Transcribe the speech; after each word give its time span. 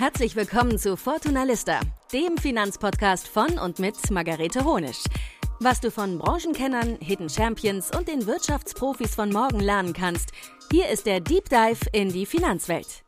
Herzlich 0.00 0.34
willkommen 0.34 0.78
zu 0.78 0.96
Fortuna 0.96 1.44
Lista, 1.44 1.78
dem 2.10 2.38
Finanzpodcast 2.38 3.28
von 3.28 3.58
und 3.58 3.78
mit 3.78 4.10
Margarete 4.10 4.64
Honisch. 4.64 5.04
Was 5.58 5.78
du 5.78 5.90
von 5.90 6.18
Branchenkennern, 6.18 6.96
Hidden 7.02 7.28
Champions 7.28 7.94
und 7.94 8.08
den 8.08 8.26
Wirtschaftsprofis 8.26 9.14
von 9.14 9.30
morgen 9.30 9.60
lernen 9.60 9.92
kannst, 9.92 10.30
hier 10.72 10.88
ist 10.88 11.04
der 11.04 11.20
Deep 11.20 11.50
Dive 11.50 11.84
in 11.92 12.10
die 12.10 12.24
Finanzwelt. 12.24 13.04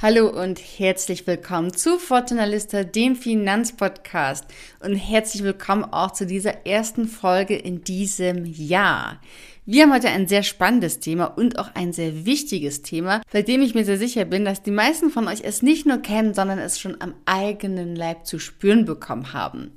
Hallo 0.00 0.30
und 0.30 0.58
herzlich 0.58 1.26
willkommen 1.26 1.74
zu 1.74 1.98
Fortuna 1.98 2.46
Lista, 2.46 2.84
dem 2.84 3.14
Finanzpodcast. 3.14 4.46
Und 4.80 4.96
herzlich 4.96 5.44
willkommen 5.44 5.84
auch 5.84 6.12
zu 6.12 6.24
dieser 6.26 6.66
ersten 6.66 7.06
Folge 7.06 7.54
in 7.54 7.84
diesem 7.84 8.46
Jahr. 8.46 9.20
Wir 9.64 9.84
haben 9.84 9.92
heute 9.92 10.08
ein 10.08 10.26
sehr 10.26 10.42
spannendes 10.42 10.98
Thema 10.98 11.26
und 11.26 11.56
auch 11.56 11.70
ein 11.76 11.92
sehr 11.92 12.24
wichtiges 12.24 12.82
Thema, 12.82 13.22
bei 13.30 13.42
dem 13.42 13.62
ich 13.62 13.76
mir 13.76 13.84
sehr 13.84 13.96
sicher 13.96 14.24
bin, 14.24 14.44
dass 14.44 14.64
die 14.64 14.72
meisten 14.72 15.08
von 15.08 15.28
euch 15.28 15.42
es 15.44 15.62
nicht 15.62 15.86
nur 15.86 15.98
kennen, 15.98 16.34
sondern 16.34 16.58
es 16.58 16.80
schon 16.80 17.00
am 17.00 17.14
eigenen 17.26 17.94
Leib 17.94 18.26
zu 18.26 18.40
spüren 18.40 18.86
bekommen 18.86 19.32
haben. 19.32 19.70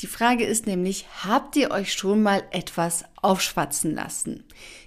Die 0.00 0.06
Frage 0.06 0.46
ist 0.46 0.66
nämlich, 0.66 1.04
habt 1.22 1.54
ihr 1.56 1.70
euch 1.70 1.92
schon 1.92 2.22
mal 2.22 2.44
etwas 2.50 3.04
aufschwatzen 3.20 3.94
lassen? 3.94 4.42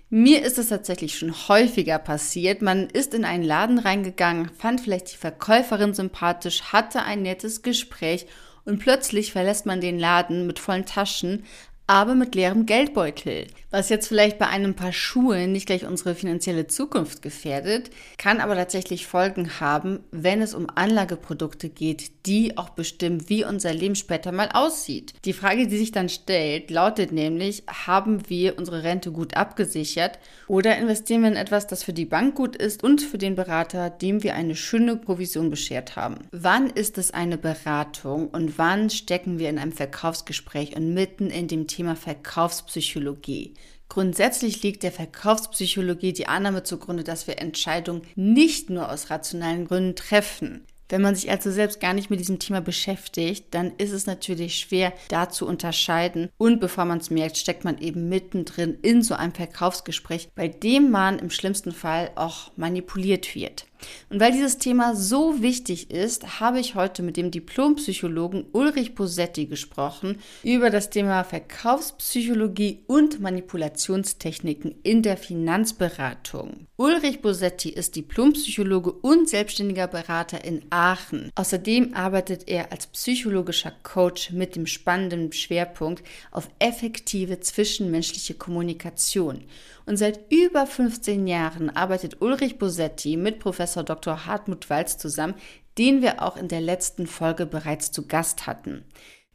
Mir 0.10 0.44
ist 0.44 0.58
es 0.58 0.70
tatsächlich 0.70 1.20
schon 1.20 1.36
häufiger 1.48 2.00
passiert. 2.00 2.64
Man 2.64 2.90
ist 2.90 3.14
in 3.14 3.26
einen 3.26 3.44
Laden 3.44 3.78
reingegangen, 3.78 4.50
fand 4.58 4.82
vielleicht 4.82 5.12
die 5.14 5.18
Verkäuferin 5.18 5.94
sympathisch, 5.94 6.64
hatte 6.74 7.04
ein 7.04 7.22
nettes 7.22 7.62
Gespräch 7.62 8.26
und 8.66 8.80
plötzlich 8.80 9.32
verlässt 9.32 9.66
man 9.66 9.82
den 9.82 10.00
Laden 10.00 10.48
mit 10.48 10.60
vollen 10.60 10.86
Taschen, 10.86 11.44
aber 11.90 12.14
mit 12.14 12.36
leerem 12.36 12.68
Geldbeutel. 12.68 13.48
Was 13.72 13.90
jetzt 13.90 14.08
vielleicht 14.08 14.38
bei 14.38 14.48
einem 14.48 14.76
paar 14.76 14.94
Schuhen 14.94 15.52
nicht 15.52 15.66
gleich 15.66 15.88
unsere 15.88 16.14
finanzielle 16.14 16.68
Zukunft 16.68 17.24
gefährdet, 17.24 17.90
kann 18.20 18.42
aber 18.42 18.54
tatsächlich 18.56 19.08
Folgen 19.08 19.60
haben, 19.60 20.02
wenn 20.12 20.44
es 20.44 20.54
um 20.54 20.68
Anlageprodukte 20.74 21.68
geht, 21.68 22.19
die 22.30 22.58
auch 22.58 22.70
bestimmen, 22.70 23.28
wie 23.28 23.44
unser 23.44 23.74
Leben 23.74 23.96
später 23.96 24.32
mal 24.32 24.50
aussieht. 24.54 25.14
Die 25.26 25.34
Frage, 25.34 25.68
die 25.68 25.78
sich 25.80 25.92
dann 25.92 26.10
stellt, 26.10 26.70
lautet 26.70 27.12
nämlich, 27.12 27.64
haben 27.68 28.30
wir 28.30 28.60
unsere 28.60 28.84
Rente 28.84 29.12
gut 29.12 29.36
abgesichert 29.36 30.20
oder 30.48 30.78
investieren 30.78 31.24
wir 31.24 31.30
in 31.30 31.36
etwas, 31.36 31.66
das 31.66 31.82
für 31.84 31.94
die 31.94 32.06
Bank 32.06 32.36
gut 32.36 32.56
ist 32.56 32.84
und 32.84 33.02
für 33.02 33.18
den 33.18 33.34
Berater, 33.34 33.90
dem 33.90 34.22
wir 34.22 34.36
eine 34.36 34.56
schöne 34.56 34.96
Provision 34.96 35.50
beschert 35.50 35.96
haben? 35.96 36.20
Wann 36.32 36.70
ist 36.70 37.00
es 37.00 37.10
eine 37.10 37.40
Beratung 37.40 38.28
und 38.28 38.60
wann 38.60 38.92
stecken 38.92 39.40
wir 39.40 39.50
in 39.50 39.58
einem 39.58 39.72
Verkaufsgespräch 39.72 40.76
und 40.76 40.94
mitten 40.94 41.32
in 41.32 41.48
dem 41.48 41.66
Thema 41.66 41.96
Verkaufspsychologie. 41.96 43.56
Grundsätzlich 43.90 44.62
liegt 44.62 44.84
der 44.84 44.92
Verkaufspsychologie 44.92 46.14
die 46.14 46.28
Annahme 46.28 46.62
zugrunde, 46.62 47.04
dass 47.04 47.26
wir 47.26 47.40
Entscheidungen 47.40 48.04
nicht 48.16 48.70
nur 48.70 48.92
aus 48.92 49.10
rationalen 49.10 49.66
Gründen 49.66 49.96
treffen. 49.96 50.64
Wenn 50.90 51.04
man 51.04 51.16
sich 51.16 51.30
also 51.30 51.52
selbst 51.52 51.80
gar 51.80 51.94
nicht 51.94 52.10
mit 52.10 52.20
diesem 52.20 52.40
Thema 52.40 52.62
beschäftigt, 52.62 53.46
dann 53.52 53.74
ist 53.78 53.92
es 53.92 54.08
natürlich 54.08 54.58
schwer, 54.58 54.92
da 55.08 55.30
zu 55.30 55.48
unterscheiden. 55.48 56.30
Und 56.38 56.60
bevor 56.60 56.86
man 56.86 56.98
es 56.98 57.12
merkt, 57.12 57.38
steckt 57.38 57.64
man 57.64 57.78
eben 57.78 58.10
mittendrin 58.10 58.78
in 58.82 59.04
so 59.04 59.14
einem 59.14 59.34
Verkaufsgespräch, 59.34 60.30
bei 60.34 60.48
dem 60.48 60.90
man 60.90 61.20
im 61.20 61.30
schlimmsten 61.30 61.72
Fall 61.72 62.12
auch 62.16 62.52
manipuliert 62.58 63.36
wird. 63.36 63.66
Und 64.10 64.20
weil 64.20 64.32
dieses 64.32 64.58
Thema 64.58 64.96
so 64.96 65.42
wichtig 65.42 65.92
ist, 65.92 66.40
habe 66.40 66.60
ich 66.60 66.76
heute 66.76 67.04
mit 67.04 67.18
dem 67.18 67.32
Diplompsychologen 67.32 68.46
Ulrich 68.52 68.96
Posetti 68.96 69.46
gesprochen 69.46 70.20
über 70.44 70.70
das 70.70 70.90
Thema 70.90 71.24
Verkaufspsychologie 71.24 72.84
und 72.88 73.20
Manipulationstechniken 73.20 74.76
in 74.84 75.04
der 75.04 75.18
Finanzberatung. 75.18 76.68
Ulrich 76.78 77.22
Posetti 77.22 77.70
ist 77.70 77.96
Diplompsychologe 77.96 78.92
und 78.92 79.30
selbstständiger 79.30 79.88
Berater 79.88 80.44
in 80.44 80.64
Aachen. 80.70 81.30
Außerdem 81.36 81.94
arbeitet 81.94 82.48
er 82.48 82.72
als 82.72 82.88
psychologischer 82.88 83.74
Coach 83.84 84.32
mit 84.32 84.56
dem 84.56 84.66
spannenden 84.66 85.32
Schwerpunkt 85.34 86.04
auf 86.32 86.50
effektive 86.60 87.40
zwischenmenschliche 87.42 88.34
Kommunikation. 88.34 89.44
Und 89.86 89.98
seit 89.98 90.32
über 90.32 90.68
15 90.68 91.28
Jahren 91.28 91.70
arbeitet 91.70 92.22
Ulrich 92.22 92.60
Bosetti 92.60 93.18
mit 93.18 93.40
Professor 93.40 93.69
Dr. 93.78 94.26
Hartmut 94.26 94.70
Walz 94.70 94.98
zusammen, 94.98 95.36
den 95.78 96.02
wir 96.02 96.22
auch 96.22 96.38
in 96.38 96.48
der 96.48 96.62
letzten 96.62 97.08
Folge 97.08 97.46
bereits 97.46 97.92
zu 97.92 98.08
Gast 98.08 98.48
hatten. 98.48 98.84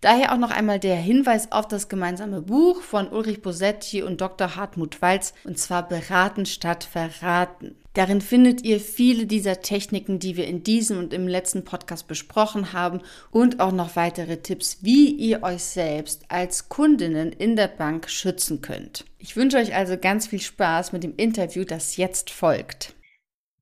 Daher 0.05 0.35
auch 0.35 0.39
noch 0.39 0.51
einmal 0.51 0.79
der 0.79 0.97
Hinweis 0.97 1.51
auf 1.51 1.67
das 1.67 1.89
gemeinsame 1.89 2.43
Buch 2.43 2.83
von 2.83 3.09
Ulrich 3.09 3.41
Bosetti 3.41 4.03
und 4.03 4.21
Dr. 4.21 4.55
Hartmut 4.55 5.01
Walz, 5.01 5.33
und 5.45 5.59
zwar 5.59 5.89
Beraten 5.89 6.45
statt 6.45 6.85
Verraten. 6.85 7.77
Darin 7.95 8.21
findet 8.21 8.63
ihr 8.65 8.81
viele 8.81 9.25
dieser 9.25 9.63
Techniken, 9.63 10.19
die 10.19 10.37
wir 10.37 10.47
in 10.47 10.63
diesem 10.63 10.99
und 10.99 11.15
im 11.15 11.27
letzten 11.27 11.65
Podcast 11.65 12.07
besprochen 12.07 12.75
haben 12.75 13.01
und 13.31 13.61
auch 13.61 13.73
noch 13.73 13.97
weitere 13.97 14.37
Tipps, 14.37 14.79
wie 14.83 15.09
ihr 15.11 15.43
euch 15.43 15.63
selbst 15.63 16.25
als 16.29 16.69
Kundinnen 16.69 17.33
in 17.33 17.57
der 17.57 17.69
Bank 17.69 18.11
schützen 18.11 18.61
könnt. 18.61 19.07
Ich 19.19 19.37
wünsche 19.37 19.57
euch 19.57 19.75
also 19.75 19.97
ganz 19.97 20.27
viel 20.27 20.41
Spaß 20.41 20.93
mit 20.93 21.03
dem 21.03 21.15
Interview, 21.17 21.65
das 21.65 21.97
jetzt 21.97 22.31
folgt. 22.31 22.94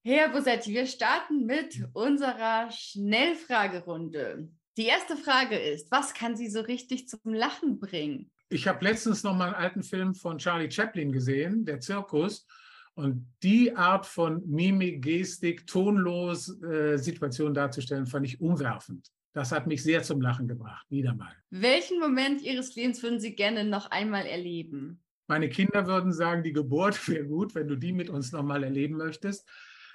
Herr 0.05 0.31
Bosetti, 0.31 0.75
wir 0.75 0.87
starten 0.87 1.47
mit 1.47 1.81
unserer 1.93 2.69
Schnellfragerunde. 2.73 4.49
Die 4.77 4.87
erste 4.87 5.17
Frage 5.17 5.57
ist, 5.57 5.93
was 5.93 6.13
kann 6.13 6.35
Sie 6.35 6.51
so 6.51 6.61
richtig 6.61 7.07
zum 7.07 7.21
Lachen 7.33 7.79
bringen? 7.79 8.29
Ich 8.49 8.67
habe 8.67 8.85
letztens 8.85 9.23
noch 9.23 9.37
mal 9.37 9.55
einen 9.55 9.55
alten 9.55 9.85
Film 9.85 10.17
von 10.17 10.39
Charlie 10.39 10.69
Chaplin 10.69 11.13
gesehen, 11.13 11.65
der 11.65 11.79
Zirkus. 11.79 12.49
Und 12.95 13.33
die 13.45 13.77
Art 13.77 14.05
von 14.05 14.43
Mimik, 14.45 15.03
Gestik, 15.03 15.69
tonlos 15.69 16.61
äh, 16.65 16.97
Situation 16.97 17.55
darzustellen, 17.55 18.07
fand 18.07 18.27
ich 18.27 18.41
umwerfend. 18.41 19.09
Das 19.35 19.53
hat 19.53 19.69
mich 19.69 19.85
sehr 19.85 20.03
zum 20.03 20.21
Lachen 20.21 20.49
gebracht, 20.49 20.85
wieder 20.91 21.15
mal. 21.15 21.33
Welchen 21.51 22.01
Moment 22.01 22.43
Ihres 22.43 22.75
Lebens 22.75 23.01
würden 23.05 23.21
Sie 23.21 23.37
gerne 23.37 23.63
noch 23.63 23.93
einmal 23.93 24.27
erleben? 24.27 25.01
Meine 25.29 25.49
Kinder 25.49 25.87
würden 25.87 26.13
sagen, 26.13 26.43
die 26.43 26.53
Geburt 26.53 27.09
wäre 27.09 27.25
gut, 27.25 27.55
wenn 27.55 27.69
du 27.69 27.77
die 27.77 27.93
mit 27.93 28.11
uns 28.11 28.33
noch 28.33 28.43
mal 28.43 28.65
erleben 28.65 28.97
möchtest. 28.97 29.49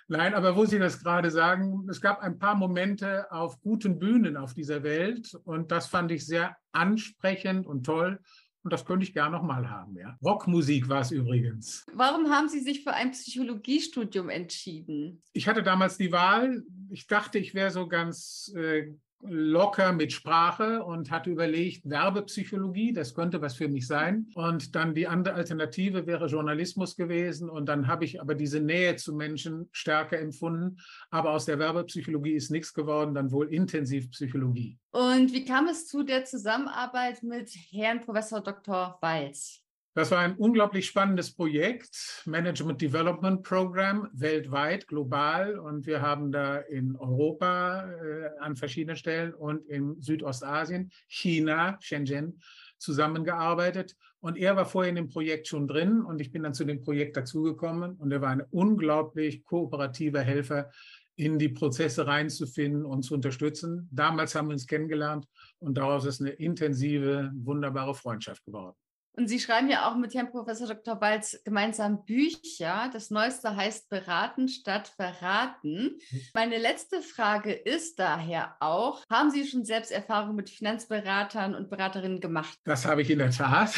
Nein, 0.10 0.34
aber 0.34 0.56
wo 0.56 0.66
Sie 0.66 0.80
das 0.80 1.04
gerade 1.04 1.30
sagen, 1.32 1.86
es 1.90 2.00
gab 2.00 2.22
ein 2.22 2.40
paar 2.40 2.56
Momente 2.56 3.30
auf 3.32 3.60
guten 3.62 4.00
Bühnen 4.00 4.38
auf 4.38 4.54
dieser 4.54 4.84
Welt 4.84 5.38
und 5.44 5.72
das 5.72 5.88
fand 5.88 6.12
ich 6.12 6.26
sehr 6.26 6.56
ansprechend 6.72 7.68
und 7.68 7.86
toll. 7.86 8.20
Und 8.64 8.74
das 8.74 8.86
könnte 8.86 9.06
ich 9.06 9.14
gerne 9.14 9.36
nochmal 9.36 9.70
haben. 9.70 9.96
Ja. 9.98 10.18
Rockmusik 10.22 10.90
war 10.90 11.02
es 11.02 11.12
übrigens. 11.12 11.86
Warum 11.94 12.30
haben 12.30 12.50
Sie 12.50 12.60
sich 12.60 12.84
für 12.84 12.94
ein 12.94 13.12
Psychologiestudium 13.12 14.30
entschieden? 14.30 15.24
Ich 15.32 15.48
hatte 15.48 15.64
damals 15.64 15.98
die 15.98 16.12
Wahl. 16.12 16.64
Ich 16.90 17.08
dachte, 17.08 17.38
ich 17.40 17.54
wäre 17.54 17.72
so 17.72 17.88
ganz 17.88 18.54
äh, 18.58 18.94
locker 19.22 19.94
mit 19.94 20.14
Sprache 20.14 20.84
und 20.84 21.12
hatte 21.12 21.30
überlegt, 21.30 21.90
Werbepsychologie, 21.90 22.94
das 22.94 23.14
könnte 23.14 23.42
was 23.42 23.56
für 23.56 23.68
mich 23.68 23.88
sein. 23.88 24.28
Und 24.36 24.76
dann 24.76 24.94
die 24.94 25.08
andere 25.08 25.36
Alternative 25.36 26.06
wäre 26.06 26.28
Journalismus 26.28 26.96
gewesen. 26.96 27.50
Und 27.50 27.68
dann 27.68 27.88
habe 27.88 28.06
ich 28.06 28.22
aber 28.22 28.36
diese 28.36 28.60
Nähe 28.60 28.96
zu 28.96 29.14
Menschen 29.14 29.70
stärker 29.72 30.20
empfunden. 30.20 30.78
Aber 31.10 31.32
aus 31.32 31.46
der 31.46 31.60
Werbepsychologie 31.60 32.34
ist 32.34 32.52
nichts 32.52 32.74
geworden, 32.74 33.16
dann 33.16 33.32
wohl 33.32 33.54
Intensivpsychologie. 33.54 34.78
Und 34.92 35.34
wie 35.34 35.46
kam 35.46 35.68
es 35.68 35.88
zu 35.88 36.04
der 36.04 36.26
Zusammenarbeit 36.26 37.24
mit 37.24 37.50
Herrn 37.72 38.02
Professor 38.02 38.42
Dr. 38.42 38.98
Walz? 39.02 39.67
Das 39.98 40.12
war 40.12 40.20
ein 40.20 40.36
unglaublich 40.36 40.86
spannendes 40.86 41.34
Projekt, 41.34 42.22
Management 42.28 42.80
Development 42.80 43.42
Program, 43.42 44.08
weltweit, 44.14 44.88
global. 44.88 45.58
Und 45.58 45.88
wir 45.88 46.04
haben 46.04 46.32
da 46.32 46.58
in 46.58 46.96
Europa 46.96 47.90
äh, 47.90 48.30
an 48.40 48.56
verschiedenen 48.56 48.96
Stellen 48.96 49.34
und 49.34 49.66
in 49.68 50.00
Südostasien, 50.00 50.92
China, 51.08 51.80
Shenzhen, 51.82 52.40
zusammengearbeitet. 52.78 53.96
Und 54.20 54.38
er 54.38 54.56
war 54.56 54.68
vorher 54.68 54.92
in 54.92 54.98
dem 54.98 55.10
Projekt 55.10 55.48
schon 55.48 55.68
drin 55.68 56.04
und 56.04 56.22
ich 56.22 56.32
bin 56.32 56.44
dann 56.44 56.54
zu 56.54 56.64
dem 56.64 56.84
Projekt 56.84 57.18
dazugekommen. 57.18 57.96
Und 57.96 58.12
er 58.12 58.22
war 58.22 58.30
ein 58.30 58.44
unglaublich 58.52 59.46
kooperativer 59.46 60.22
Helfer, 60.22 60.70
in 61.16 61.40
die 61.40 61.50
Prozesse 61.50 62.06
reinzufinden 62.06 62.86
und 62.86 63.02
zu 63.02 63.16
unterstützen. 63.16 63.90
Damals 63.92 64.36
haben 64.36 64.50
wir 64.50 64.54
uns 64.54 64.68
kennengelernt 64.68 65.28
und 65.58 65.76
daraus 65.76 66.06
ist 66.06 66.22
eine 66.22 66.30
intensive, 66.30 67.32
wunderbare 67.34 67.96
Freundschaft 67.96 68.46
geworden. 68.46 68.76
Und 69.20 69.28
Sie 69.28 69.40
schreiben 69.40 69.68
ja 69.68 69.90
auch 69.90 69.98
mit 69.98 70.14
Herrn 70.14 70.30
Professor 70.30 70.68
Dr. 70.68 71.02
Walz 71.02 71.42
gemeinsam 71.44 72.06
Bücher. 72.06 72.92
Das 72.94 73.10
neueste 73.10 73.56
heißt 73.56 73.90
Beraten 73.90 74.48
statt 74.48 74.94
Verraten. 74.96 75.98
Mhm. 76.12 76.22
Meine 76.36 76.60
letzte 76.60 77.02
Frage 77.02 77.52
ist 77.52 77.98
daher 77.98 78.56
auch, 78.60 79.04
haben 79.10 79.32
Sie 79.32 79.48
schon 79.48 79.66
selbst 79.66 79.92
Erfahrung 79.92 80.36
mit 80.36 80.52
Finanzberatern 80.52 81.56
und 81.56 81.72
Beraterinnen 81.72 82.20
gemacht? 82.20 82.60
Das 82.64 82.86
habe 82.86 83.02
ich 83.02 83.10
in 83.10 83.18
der 83.18 83.32
Tat. 83.32 83.74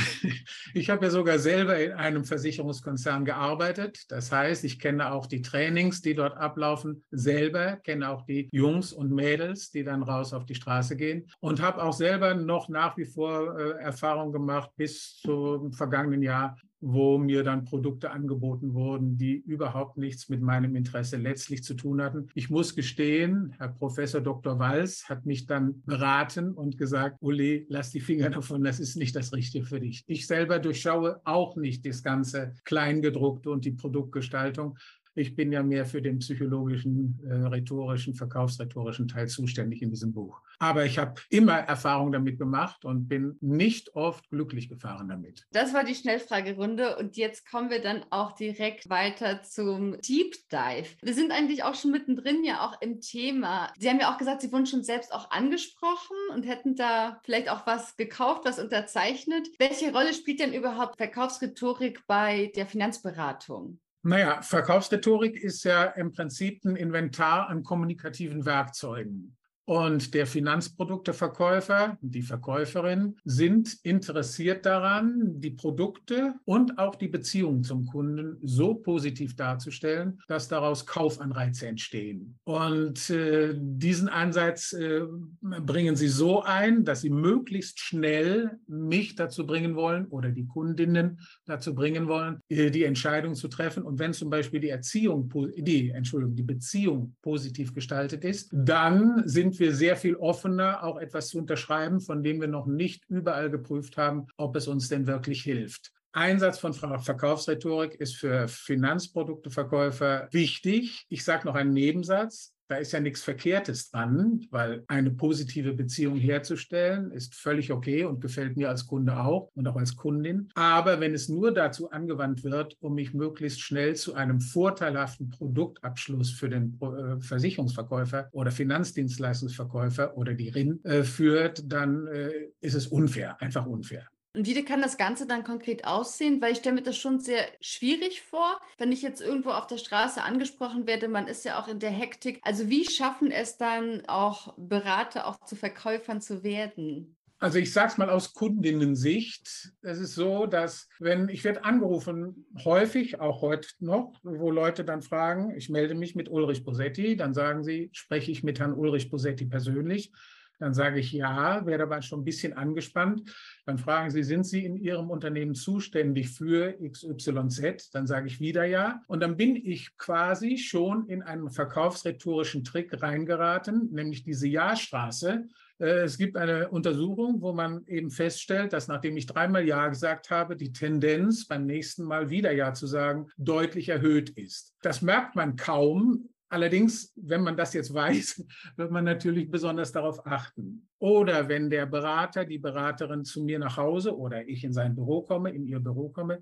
Ich 0.74 0.90
habe 0.90 1.06
ja 1.06 1.12
sogar 1.12 1.40
selber 1.40 1.80
in 1.80 1.94
einem 1.94 2.26
Versicherungskonzern 2.26 3.26
gearbeitet. 3.26 4.04
Das 4.10 4.32
heißt, 4.32 4.64
ich 4.66 4.80
kenne 4.80 5.12
auch 5.12 5.26
die 5.26 5.42
Trainings, 5.42 6.02
die 6.02 6.14
dort 6.14 6.38
ablaufen, 6.38 7.04
selber, 7.12 7.78
kenne 7.78 8.10
auch 8.10 8.24
die 8.26 8.50
Jungs 8.52 8.94
und 8.94 9.12
Mädels, 9.12 9.72
die 9.72 9.84
dann 9.84 10.04
raus 10.04 10.34
auf 10.34 10.46
die 10.46 10.56
Straße 10.56 10.96
gehen 10.96 11.28
und 11.40 11.62
habe 11.62 11.82
auch 11.82 11.94
selber 11.94 12.36
noch 12.36 12.70
nach 12.70 12.98
wie 12.98 13.06
vor 13.06 13.58
äh, 13.58 13.82
Erfahrung 13.82 14.32
gemacht 14.32 14.72
bis 14.76 15.22
zum 15.30 15.74
vergangenen 15.74 16.22
Jahr 16.22 16.58
wo 16.82 17.18
mir 17.18 17.44
dann 17.44 17.66
Produkte 17.66 18.12
angeboten 18.12 18.74
wurden, 18.74 19.18
die 19.18 19.36
überhaupt 19.36 19.98
nichts 19.98 20.30
mit 20.30 20.42
meinem 20.42 20.76
Interesse 20.76 21.18
letztlich 21.18 21.64
zu 21.64 21.74
tun 21.74 22.02
hatten. 22.02 22.28
Ich 22.36 22.50
muss 22.50 22.76
gestehen, 22.76 23.54
Herr 23.58 23.70
Professor 23.70 24.22
Dr. 24.22 24.60
Walz 24.60 25.06
hat 25.10 25.26
mich 25.26 25.46
dann 25.46 25.82
beraten 25.86 26.54
und 26.54 26.78
gesagt, 26.78 27.18
Uli, 27.20 27.66
lass 27.70 27.92
die 27.92 28.00
Finger 28.00 28.30
davon, 28.30 28.64
das 28.64 28.80
ist 28.80 28.96
nicht 28.96 29.16
das 29.16 29.34
Richtige 29.34 29.66
für 29.66 29.80
dich. 29.80 30.04
Ich 30.08 30.28
selber 30.28 30.60
durchschaue 30.60 31.20
auch 31.26 31.56
nicht 31.56 31.86
das 31.86 32.02
ganze 32.04 32.54
Kleingedruckte 32.64 33.50
und 33.50 33.66
die 33.66 33.72
Produktgestaltung. 33.72 34.78
Ich 35.20 35.36
bin 35.36 35.52
ja 35.52 35.62
mehr 35.62 35.86
für 35.86 36.02
den 36.02 36.20
psychologischen, 36.20 37.20
äh, 37.30 37.34
rhetorischen, 37.48 38.16
verkaufsrhetorischen 38.16 39.10
Teil 39.10 39.28
zuständig 39.28 39.82
in 39.82 39.90
diesem 39.90 40.14
Buch. 40.14 40.40
Aber 40.60 40.86
ich 40.86 40.98
habe 40.98 41.16
immer 41.30 41.56
Erfahrung 41.56 42.14
damit 42.14 42.40
gemacht 42.40 42.86
und 42.86 43.10
bin 43.10 43.36
nicht 43.42 43.96
oft 43.96 44.30
glücklich 44.30 44.70
gefahren 44.70 45.10
damit. 45.10 45.46
Das 45.52 45.74
war 45.74 45.84
die 45.84 45.96
Schnellfragerunde 45.96 46.96
und 46.96 47.18
jetzt 47.18 47.46
kommen 47.46 47.70
wir 47.70 47.82
dann 47.82 48.06
auch 48.12 48.32
direkt 48.32 48.90
weiter 48.90 49.44
zum 49.44 50.00
Deep 50.00 50.36
Dive. 50.50 50.88
Wir 51.02 51.14
sind 51.14 51.34
eigentlich 51.34 51.66
auch 51.66 51.76
schon 51.76 51.92
mittendrin 51.92 52.46
ja 52.46 52.66
auch 52.66 52.82
im 52.82 53.02
Thema. 53.02 53.74
Sie 53.78 53.90
haben 53.90 54.00
ja 54.00 54.14
auch 54.14 54.18
gesagt, 54.18 54.40
Sie 54.42 54.54
wurden 54.54 54.68
schon 54.68 54.84
selbst 54.84 55.14
auch 55.14 55.32
angesprochen 55.32 56.16
und 56.34 56.44
hätten 56.44 56.78
da 56.78 57.20
vielleicht 57.26 57.50
auch 57.50 57.68
was 57.68 57.98
gekauft, 57.98 58.46
was 58.46 58.58
unterzeichnet. 58.58 59.50
Welche 59.60 59.92
Rolle 59.92 60.14
spielt 60.14 60.40
denn 60.40 60.54
überhaupt 60.54 60.96
Verkaufsrhetorik 60.96 62.08
bei 62.08 62.54
der 62.56 62.66
Finanzberatung? 62.66 63.82
Naja, 64.10 64.42
Verkaufsrhetorik 64.42 65.38
ist 65.38 65.64
ja 65.66 65.84
im 65.84 66.12
Prinzip 66.12 66.66
ein 66.66 66.76
Inventar 66.76 67.48
an 67.48 67.62
kommunikativen 67.62 68.44
Werkzeugen. 68.44 69.38
Und 69.70 70.16
der 70.16 70.26
Finanzprodukteverkäufer, 70.26 72.00
die 72.02 72.24
Verkäuferin 72.24 73.16
sind 73.24 73.78
interessiert 73.84 74.66
daran, 74.66 75.40
die 75.40 75.52
Produkte 75.52 76.34
und 76.46 76.80
auch 76.80 76.96
die 76.96 77.08
Beziehung 77.08 77.64
zum 77.64 77.86
Kunden 77.86 78.38
so 78.42 78.74
positiv 78.74 79.36
darzustellen, 79.36 80.20
dass 80.28 80.48
daraus 80.48 80.88
Kaufanreize 80.88 81.68
entstehen. 81.68 82.40
Und 82.46 83.12
äh, 83.12 83.54
diesen 83.60 84.10
Ansatz 84.10 84.74
äh, 84.74 85.02
bringen 85.40 85.96
sie 85.96 86.08
so 86.08 86.42
ein, 86.42 86.84
dass 86.84 87.02
sie 87.02 87.12
möglichst 87.12 87.80
schnell 87.80 88.58
mich 88.66 89.14
dazu 89.14 89.46
bringen 89.46 89.76
wollen 89.76 90.08
oder 90.08 90.32
die 90.32 90.48
Kundinnen 90.48 91.20
dazu 91.46 91.76
bringen 91.76 92.08
wollen, 92.08 92.40
äh, 92.50 92.72
die 92.72 92.86
Entscheidung 92.86 93.36
zu 93.36 93.48
treffen. 93.50 93.84
Und 93.84 94.00
wenn 94.00 94.14
zum 94.14 94.32
Beispiel 94.32 94.62
die 94.62 94.70
Erziehung, 94.70 95.32
die, 95.58 95.92
Entschuldigung, 95.92 96.36
die 96.36 96.42
Beziehung 96.42 97.16
positiv 97.22 97.76
gestaltet 97.76 98.24
ist, 98.26 98.50
dann 98.52 99.22
sind 99.28 99.59
wir 99.60 99.74
sehr 99.74 99.96
viel 99.96 100.16
offener, 100.16 100.84
auch 100.84 100.98
etwas 100.98 101.30
zu 101.30 101.38
unterschreiben, 101.38 102.00
von 102.02 102.24
dem 102.24 102.42
wir 102.42 102.48
noch 102.48 102.66
nicht 102.66 103.04
überall 103.10 103.50
geprüft 103.50 103.98
haben, 103.98 104.28
ob 104.38 104.56
es 104.56 104.68
uns 104.68 104.90
denn 104.90 105.08
wirklich 105.08 105.42
hilft. 105.42 105.92
Einsatz 106.12 106.58
von 106.60 106.74
Verkaufsrhetorik 106.74 107.96
ist 107.96 108.16
für 108.16 108.48
Finanzprodukteverkäufer 108.48 110.28
wichtig. 110.32 111.06
Ich 111.10 111.24
sage 111.24 111.48
noch 111.48 111.56
einen 111.56 111.74
Nebensatz. 111.74 112.54
Da 112.70 112.76
ist 112.76 112.92
ja 112.92 113.00
nichts 113.00 113.24
Verkehrtes 113.24 113.90
dran, 113.90 114.46
weil 114.52 114.84
eine 114.88 115.10
positive 115.10 115.74
Beziehung 115.74 116.18
herzustellen 116.18 117.12
ist 117.12 117.34
völlig 117.34 117.72
okay 117.72 118.06
und 118.06 118.22
gefällt 118.22 118.58
mir 118.58 118.70
als 118.70 118.86
Kunde 118.86 119.18
auch 119.18 119.50
und 119.56 119.68
auch 119.68 119.76
als 119.76 119.96
Kundin. 119.96 120.50
Aber 120.54 121.00
wenn 121.00 121.16
es 121.16 121.30
nur 121.30 121.52
dazu 121.52 121.90
angewandt 121.90 122.44
wird, 122.44 122.78
um 122.80 122.94
mich 122.94 123.16
möglichst 123.16 123.62
schnell 123.62 123.96
zu 123.96 124.14
einem 124.14 124.40
vorteilhaften 124.40 125.32
Produktabschluss 125.32 126.30
für 126.30 126.48
den 126.48 126.80
äh, 126.80 127.20
Versicherungsverkäufer 127.20 128.30
oder 128.34 128.52
Finanzdienstleistungsverkäufer 128.52 130.16
oder 130.16 130.36
die 130.36 130.50
RIN 130.50 130.80
äh, 130.84 131.02
führt, 131.02 131.64
dann 131.72 132.06
äh, 132.06 132.30
ist 132.62 132.76
es 132.76 132.86
unfair, 132.86 133.42
einfach 133.42 133.66
unfair. 133.66 134.08
Und 134.40 134.48
wie 134.48 134.64
kann 134.64 134.82
das 134.82 134.96
Ganze 134.96 135.28
dann 135.28 135.44
konkret 135.44 135.84
aussehen? 135.84 136.42
Weil 136.42 136.54
ich 136.54 136.60
stelle 136.60 136.76
mir 136.76 136.82
das 136.82 136.96
schon 136.96 137.20
sehr 137.20 137.46
schwierig 137.60 138.22
vor, 138.22 138.58
wenn 138.78 138.94
ich 138.94 139.02
jetzt 139.02 139.20
irgendwo 139.20 139.50
auf 139.50 139.68
der 139.68 139.78
Straße 139.78 140.24
angesprochen 140.24 140.88
werde. 140.88 141.10
Man 141.10 141.28
ist 141.28 141.44
ja 141.44 141.62
auch 141.62 141.68
in 141.68 141.80
der 141.80 141.90
Hektik. 141.90 142.40
Also 142.44 142.70
wie 142.70 142.90
schaffen 142.90 143.32
es 143.32 143.58
dann 143.58 144.02
auch 144.08 144.54
Berater 144.56 145.28
auch 145.28 145.44
zu 145.44 145.58
Verkäufern 145.58 146.22
zu 146.22 146.42
werden? 146.42 147.18
Also 147.40 147.60
ich 147.60 147.74
sage 147.74 147.92
es 147.92 147.98
mal 147.98 148.10
aus 148.10 148.34
Kundinnensicht. 148.34 149.74
Es 149.82 150.00
ist 150.00 150.16
so, 150.16 150.46
dass 150.46 150.88
wenn 151.00 151.28
ich 151.28 151.44
werde 151.44 151.66
angerufen, 151.66 152.46
häufig, 152.64 153.20
auch 153.20 153.42
heute 153.42 153.68
noch, 153.80 154.14
wo 154.24 154.52
Leute 154.52 154.86
dann 154.86 155.02
fragen, 155.02 155.54
ich 155.58 155.68
melde 155.70 155.96
mich 155.96 156.16
mit 156.16 156.30
Ulrich 156.30 156.64
Bosetti, 156.64 157.18
dann 157.18 157.34
sagen 157.34 157.66
sie, 157.66 157.90
spreche 157.92 158.32
ich 158.32 158.42
mit 158.42 158.58
Herrn 158.58 158.74
Ulrich 158.74 159.10
Bosetti 159.10 159.48
persönlich. 159.48 160.14
Dann 160.60 160.74
sage 160.74 161.00
ich 161.00 161.12
ja, 161.12 161.66
werde 161.66 161.84
aber 161.84 162.02
schon 162.02 162.22
ein 162.22 162.26
bisschen 162.26 162.54
angespannt. 162.54 163.32
Dann 163.66 163.78
fragen 163.78 164.12
Sie, 164.12 164.24
sind 164.24 164.46
Sie 164.46 164.66
in 164.66 164.76
Ihrem 164.76 165.10
Unternehmen 165.10 165.56
zuständig 165.56 166.30
für 166.30 166.74
XYZ? 166.74 167.92
Dann 167.92 168.08
sage 168.08 168.28
ich 168.28 168.40
wieder 168.40 168.66
ja. 168.66 169.02
Und 169.08 169.22
dann 169.22 169.38
bin 169.38 169.56
ich 169.56 169.98
quasi 169.98 170.58
schon 170.58 171.08
in 171.08 171.24
einen 171.24 171.50
verkaufsrhetorischen 171.50 172.64
Trick 172.64 173.02
reingeraten, 173.02 173.90
nämlich 173.92 174.24
diese 174.24 174.48
Ja-Straße. 174.48 175.48
Äh, 175.80 176.04
es 176.04 176.18
gibt 176.18 176.38
eine 176.38 176.70
Untersuchung, 176.70 177.42
wo 177.42 177.54
man 177.54 177.86
eben 177.88 178.12
feststellt, 178.12 178.74
dass 178.74 178.88
nachdem 178.88 179.18
ich 179.18 179.26
dreimal 179.26 179.66
Ja 179.66 179.88
gesagt 179.88 180.30
habe, 180.30 180.56
die 180.56 180.74
Tendenz 180.74 181.48
beim 181.48 181.66
nächsten 181.66 182.04
Mal 182.04 182.30
wieder 182.30 182.52
Ja 182.52 182.74
zu 182.74 182.88
sagen 182.88 183.28
deutlich 183.38 183.90
erhöht 183.90 184.30
ist. 184.32 184.74
Das 184.82 185.02
merkt 185.02 185.36
man 185.36 185.56
kaum, 185.56 186.30
Allerdings, 186.50 187.14
wenn 187.16 187.42
man 187.42 187.56
das 187.56 187.74
jetzt 187.74 187.94
weiß, 187.94 188.44
wird 188.76 188.92
man 188.92 189.06
natürlich 189.06 189.50
besonders 189.50 189.92
darauf 189.92 190.26
achten. 190.26 190.88
Oder 190.98 191.48
wenn 191.48 191.70
der 191.70 191.86
Berater, 191.86 192.46
die 192.46 192.58
Beraterin 192.58 193.24
zu 193.24 193.44
mir 193.44 193.60
nach 193.60 193.78
Hause 193.78 194.18
oder 194.18 194.48
ich 194.48 194.64
in 194.64 194.74
sein 194.74 194.96
Büro 194.96 195.22
komme, 195.22 195.52
in 195.52 195.66
ihr 195.66 195.80
Büro 195.80 196.10
komme 196.10 196.42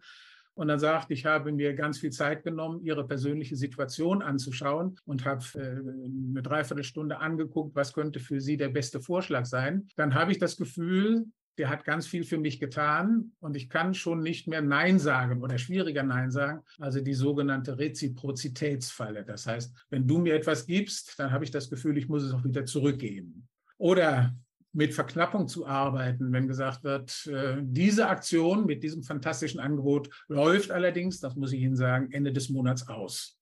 und 0.57 0.69
dann 0.69 0.79
sagt, 0.79 1.11
ich 1.11 1.25
habe 1.25 1.51
mir 1.51 1.75
ganz 1.75 1.99
viel 1.99 2.09
Zeit 2.09 2.43
genommen, 2.43 2.83
ihre 2.83 3.05
persönliche 3.05 3.55
Situation 3.55 4.23
anzuschauen 4.23 4.99
und 5.05 5.23
habe 5.23 5.45
äh, 5.53 5.59
eine 5.59 6.41
Dreiviertelstunde 6.41 7.19
angeguckt, 7.19 7.75
was 7.75 7.93
könnte 7.93 8.19
für 8.19 8.41
sie 8.41 8.57
der 8.57 8.69
beste 8.69 8.99
Vorschlag 8.99 9.45
sein, 9.45 9.87
dann 9.97 10.15
habe 10.15 10.31
ich 10.31 10.39
das 10.39 10.57
Gefühl, 10.57 11.25
der 11.57 11.69
hat 11.69 11.83
ganz 11.83 12.07
viel 12.07 12.23
für 12.23 12.37
mich 12.37 12.59
getan 12.59 13.31
und 13.39 13.55
ich 13.55 13.69
kann 13.69 13.93
schon 13.93 14.21
nicht 14.21 14.47
mehr 14.47 14.61
Nein 14.61 14.99
sagen 14.99 15.41
oder 15.41 15.57
schwieriger 15.57 16.03
Nein 16.03 16.29
sagen. 16.29 16.61
Also 16.79 17.01
die 17.01 17.13
sogenannte 17.13 17.77
Reziprozitätsfalle. 17.79 19.23
Das 19.23 19.47
heißt, 19.47 19.73
wenn 19.89 20.07
du 20.07 20.19
mir 20.19 20.35
etwas 20.35 20.65
gibst, 20.65 21.17
dann 21.17 21.31
habe 21.31 21.43
ich 21.43 21.51
das 21.51 21.69
Gefühl, 21.69 21.97
ich 21.97 22.07
muss 22.07 22.23
es 22.23 22.33
auch 22.33 22.43
wieder 22.43 22.65
zurückgeben. 22.65 23.47
Oder 23.77 24.35
mit 24.73 24.93
Verknappung 24.93 25.47
zu 25.47 25.65
arbeiten, 25.65 26.31
wenn 26.31 26.47
gesagt 26.47 26.83
wird, 26.83 27.25
äh, 27.27 27.57
diese 27.61 28.09
Aktion 28.09 28.65
mit 28.65 28.83
diesem 28.83 29.01
fantastischen 29.01 29.59
Angebot 29.59 30.09
läuft 30.27 30.69
allerdings, 30.69 31.19
das 31.19 31.35
muss 31.35 31.51
ich 31.51 31.61
Ihnen 31.61 31.75
sagen, 31.75 32.11
Ende 32.11 32.31
des 32.31 32.49
Monats 32.49 32.87
aus. 32.87 33.37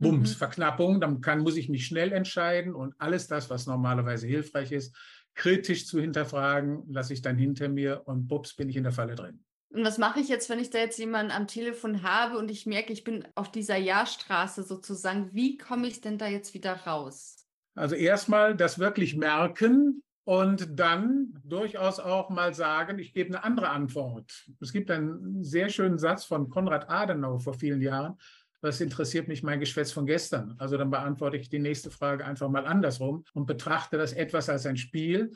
Bums, 0.00 0.34
mhm. 0.34 0.38
Verknappung, 0.38 1.00
dann 1.00 1.20
kann, 1.20 1.40
muss 1.40 1.56
ich 1.56 1.68
mich 1.68 1.86
schnell 1.86 2.12
entscheiden 2.12 2.74
und 2.74 2.94
alles 2.98 3.26
das, 3.26 3.50
was 3.50 3.66
normalerweise 3.66 4.26
hilfreich 4.26 4.72
ist, 4.72 4.96
kritisch 5.38 5.86
zu 5.86 6.00
hinterfragen, 6.00 6.82
lasse 6.90 7.14
ich 7.14 7.22
dann 7.22 7.38
hinter 7.38 7.68
mir 7.68 8.02
und 8.04 8.26
bups, 8.28 8.54
bin 8.54 8.68
ich 8.68 8.76
in 8.76 8.82
der 8.82 8.92
Falle 8.92 9.14
drin. 9.14 9.40
Und 9.70 9.84
was 9.84 9.98
mache 9.98 10.20
ich 10.20 10.28
jetzt, 10.28 10.50
wenn 10.50 10.58
ich 10.58 10.70
da 10.70 10.78
jetzt 10.78 10.98
jemanden 10.98 11.30
am 11.30 11.46
Telefon 11.46 12.02
habe 12.02 12.38
und 12.38 12.50
ich 12.50 12.66
merke, 12.66 12.92
ich 12.92 13.04
bin 13.04 13.26
auf 13.34 13.50
dieser 13.50 13.76
Jahrstraße 13.76 14.62
sozusagen? 14.62 15.30
Wie 15.32 15.56
komme 15.56 15.86
ich 15.86 16.00
denn 16.00 16.18
da 16.18 16.26
jetzt 16.26 16.54
wieder 16.54 16.72
raus? 16.72 17.46
Also 17.74 17.94
erstmal 17.94 18.56
das 18.56 18.78
wirklich 18.78 19.14
merken 19.16 20.02
und 20.24 20.78
dann 20.78 21.38
durchaus 21.44 22.00
auch 22.00 22.30
mal 22.30 22.52
sagen, 22.54 22.98
ich 22.98 23.12
gebe 23.12 23.28
eine 23.28 23.44
andere 23.44 23.68
Antwort. 23.68 24.46
Es 24.60 24.72
gibt 24.72 24.90
einen 24.90 25.44
sehr 25.44 25.68
schönen 25.68 25.98
Satz 25.98 26.24
von 26.24 26.48
Konrad 26.48 26.90
Adenauer 26.90 27.40
vor 27.40 27.54
vielen 27.54 27.80
Jahren, 27.80 28.18
was 28.60 28.80
interessiert 28.80 29.28
mich 29.28 29.42
mein 29.42 29.60
Geschwätz 29.60 29.92
von 29.92 30.06
gestern? 30.06 30.54
Also 30.58 30.76
dann 30.76 30.90
beantworte 30.90 31.36
ich 31.36 31.48
die 31.48 31.58
nächste 31.58 31.90
Frage 31.90 32.24
einfach 32.24 32.48
mal 32.48 32.66
andersrum 32.66 33.24
und 33.34 33.46
betrachte 33.46 33.96
das 33.98 34.12
etwas 34.12 34.48
als 34.48 34.66
ein 34.66 34.76
Spiel. 34.76 35.32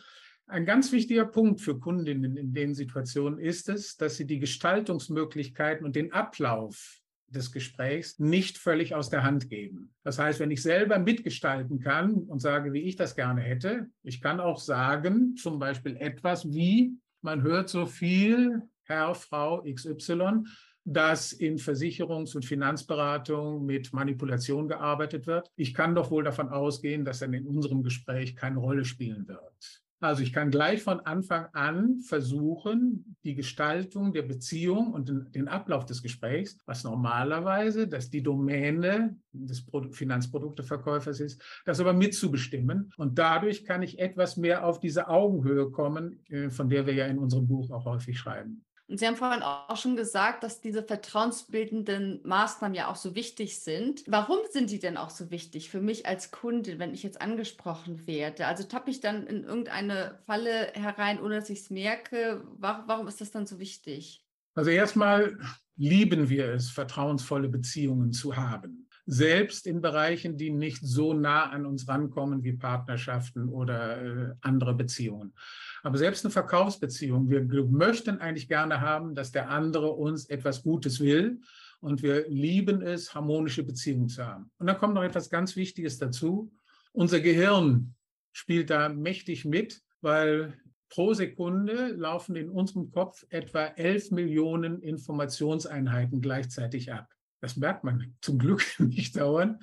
Ein 0.47 0.67
ganz 0.67 0.93
wichtiger 0.93 1.25
Punkt 1.25 1.61
für 1.61 1.79
Kundinnen 1.79 2.37
in 2.37 2.53
den 2.53 2.75
Situationen 2.75 3.39
ist 3.39 3.69
es, 3.69 3.97
dass 3.97 4.17
sie 4.17 4.27
die 4.27 4.41
Gestaltungsmöglichkeiten 4.41 5.87
und 5.87 5.95
den 5.95 6.13
Ablauf 6.13 7.03
des 7.29 7.53
Gesprächs 7.53 8.19
nicht 8.19 8.59
völlig 8.59 8.95
aus 8.95 9.09
der 9.09 9.23
Hand 9.25 9.49
geben. 9.49 9.95
Das 10.03 10.19
heißt, 10.19 10.41
wenn 10.41 10.51
ich 10.51 10.63
selber 10.63 10.99
mitgestalten 10.99 11.81
kann 11.81 12.15
und 12.15 12.41
sage, 12.41 12.73
wie 12.73 12.83
ich 12.83 12.97
das 12.97 13.17
gerne 13.17 13.41
hätte, 13.41 13.89
ich 14.03 14.21
kann 14.21 14.41
auch 14.41 14.61
sagen, 14.61 15.37
zum 15.37 15.59
Beispiel 15.59 15.97
etwas 15.97 16.53
wie, 16.53 16.99
man 17.23 17.43
hört 17.43 17.69
so 17.69 17.87
viel, 17.87 18.63
Herr, 18.83 19.15
Frau 19.15 19.63
XY, 19.63 20.45
dass 20.85 21.33
in 21.33 21.59
Versicherungs- 21.59 22.35
und 22.35 22.45
Finanzberatung 22.45 23.65
mit 23.65 23.93
Manipulation 23.93 24.69
gearbeitet 24.69 25.27
wird. 25.27 25.51
Ich 25.57 25.75
kann 25.75 25.95
doch 25.95 26.11
wohl 26.11 26.25
davon 26.25 26.49
ausgehen, 26.49 27.05
dass 27.05 27.21
dann 27.21 27.33
in 27.35 27.47
unserem 27.47 27.83
Gespräch 27.83 28.35
keine 28.37 28.59
Rolle 28.59 28.85
spielen 28.85 29.29
wird. 29.29 29.83
Also 30.03 30.25
ich 30.25 30.33
kann 30.33 30.51
gleich 30.51 30.83
von 30.83 30.99
Anfang 30.99 31.47
an 31.53 32.01
versuchen, 32.01 33.17
die 33.23 33.37
Gestaltung 33.37 34.13
der 34.13 34.23
Beziehung 34.23 34.93
und 34.93 35.09
den, 35.33 35.47
Ablauf 35.47 35.87
des 35.87 36.03
Gesprächs, 36.03 36.59
was 36.67 36.83
normalerweise, 36.83 37.87
dass 37.87 38.11
die 38.11 38.21
Domäne 38.21 39.17
des 39.31 39.65
Finanzprodukteverkäufers 39.93 41.21
ist, 41.21 41.41
das 41.65 41.79
aber 41.79 41.93
mitzubestimmen. 41.93 42.93
Und 42.97 43.17
dadurch 43.17 43.65
kann 43.65 43.83
ich 43.83 44.01
etwas 44.01 44.37
mehr 44.37 44.67
auf 44.67 44.81
diese 44.81 45.07
Augenhöhe 45.07 45.71
kommen, 45.71 46.19
äh, 46.31 46.51
von 46.51 46.69
der 46.69 46.85
wir 46.85 46.95
ja 46.95 47.07
in 47.07 47.21
unserem 47.21 47.47
Buch 47.47 47.71
auch 47.71 47.85
häufig 47.85 48.19
schreiben. 48.19 48.65
Und 48.93 48.99
Sie 48.99 49.07
haben 49.07 49.17
vorhin 49.17 49.43
auch 49.43 49.79
schon 49.79 49.97
gesagt, 49.97 50.45
dass 50.45 50.61
diese 50.61 50.83
vertrauensbildenden 50.83 52.21
Maßnahmen 52.25 52.75
ja 52.75 52.89
auch 52.89 52.97
so 52.97 53.15
wichtig 53.15 53.59
sind. 53.61 54.05
Warum 54.07 54.37
sind 54.51 54.69
die 54.69 54.81
denn 54.81 54.99
auch 54.99 55.09
so 55.09 55.31
wichtig 55.31 55.71
für 55.71 55.81
mich 55.81 56.05
als 56.05 56.31
Kundin, 56.31 56.79
wenn 56.79 56.93
ich 56.93 57.03
jetzt 57.03 57.23
angesprochen 57.23 58.07
werde? 58.07 58.47
Also 58.47 58.65
tappe 58.65 58.91
ich 58.91 59.01
dann 59.01 59.27
in 59.27 59.45
irgendeine 59.45 60.19
Falle 60.27 60.73
herein, 60.75 61.23
ohne 61.23 61.37
dass 61.37 61.49
ich 61.49 61.61
es 61.61 61.71
merke? 61.71 62.45
Warum, 62.59 62.87
warum 62.87 63.09
ist 63.09 63.23
das 63.23 63.31
dann 63.31 63.47
so 63.47 63.59
wichtig? 63.59 64.27
Also 64.55 64.69
erstmal 64.69 65.39
lieben 65.77 66.29
wir 66.29 66.51
es, 66.51 66.69
vertrauensvolle 66.69 67.49
Beziehungen 67.49 68.13
zu 68.13 68.37
haben. 68.37 68.82
Selbst 69.07 69.67
in 69.67 69.81
Bereichen, 69.81 70.37
die 70.37 70.51
nicht 70.51 70.81
so 70.83 71.13
nah 71.13 71.51
an 71.51 71.67
uns 71.67 71.89
rankommen 71.89 72.45
wie 72.45 72.53
Partnerschaften 72.53 73.49
oder 73.49 74.01
äh, 74.01 74.35
andere 74.41 74.75
Beziehungen. 74.75 75.35
Aber 75.83 75.99
selbst 75.99 76.25
eine 76.25 76.33
Verkaufsbeziehung, 76.33 77.29
wir 77.29 77.43
möchten 77.65 78.19
eigentlich 78.19 78.49
gerne 78.49 78.81
haben, 78.81 79.15
dass 79.15 79.33
der 79.33 79.51
andere 79.51 79.91
uns 79.91 80.27
etwas 80.27 80.63
Gutes 80.63 81.01
will. 81.01 81.41
Und 81.81 82.05
wir 82.05 82.29
lieben 82.29 82.81
es, 82.81 83.13
harmonische 83.13 83.65
Beziehungen 83.65 84.09
zu 84.09 84.25
haben. 84.25 84.53
Und 84.59 84.69
dann 84.69 84.79
kommt 84.79 84.95
noch 84.95 85.03
etwas 85.03 85.31
ganz 85.31 85.57
Wichtiges 85.57 85.99
dazu. 85.99 86.53
Unser 86.93 87.19
Gehirn 87.19 87.97
spielt 88.31 88.71
da 88.71 88.89
mächtig 88.89 89.45
mit, 89.45 89.83
weil 90.01 90.55
pro 90.91 91.15
Sekunde 91.15 91.89
laufen 91.89 92.37
in 92.37 92.51
unserem 92.51 92.93
Kopf 92.93 93.25
etwa 93.31 93.65
11 93.65 94.11
Millionen 94.11 94.81
Informationseinheiten 94.81 96.21
gleichzeitig 96.21 96.93
ab. 96.93 97.09
Das 97.43 97.57
merkt 97.57 97.85
man 97.85 98.15
zum 98.23 98.39
Glück 98.39 98.65
nicht 98.79 99.17
dauernd. 99.17 99.63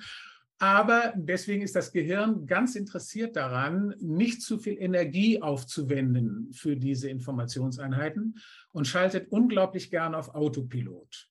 Aber 0.62 1.14
deswegen 1.16 1.62
ist 1.62 1.74
das 1.74 1.90
Gehirn 1.90 2.46
ganz 2.46 2.76
interessiert 2.76 3.34
daran, 3.34 3.94
nicht 3.98 4.42
zu 4.42 4.58
viel 4.58 4.76
Energie 4.78 5.40
aufzuwenden 5.40 6.52
für 6.52 6.76
diese 6.76 7.08
Informationseinheiten 7.08 8.38
und 8.72 8.86
schaltet 8.86 9.32
unglaublich 9.32 9.90
gern 9.90 10.14
auf 10.14 10.34
Autopilot. 10.34 11.30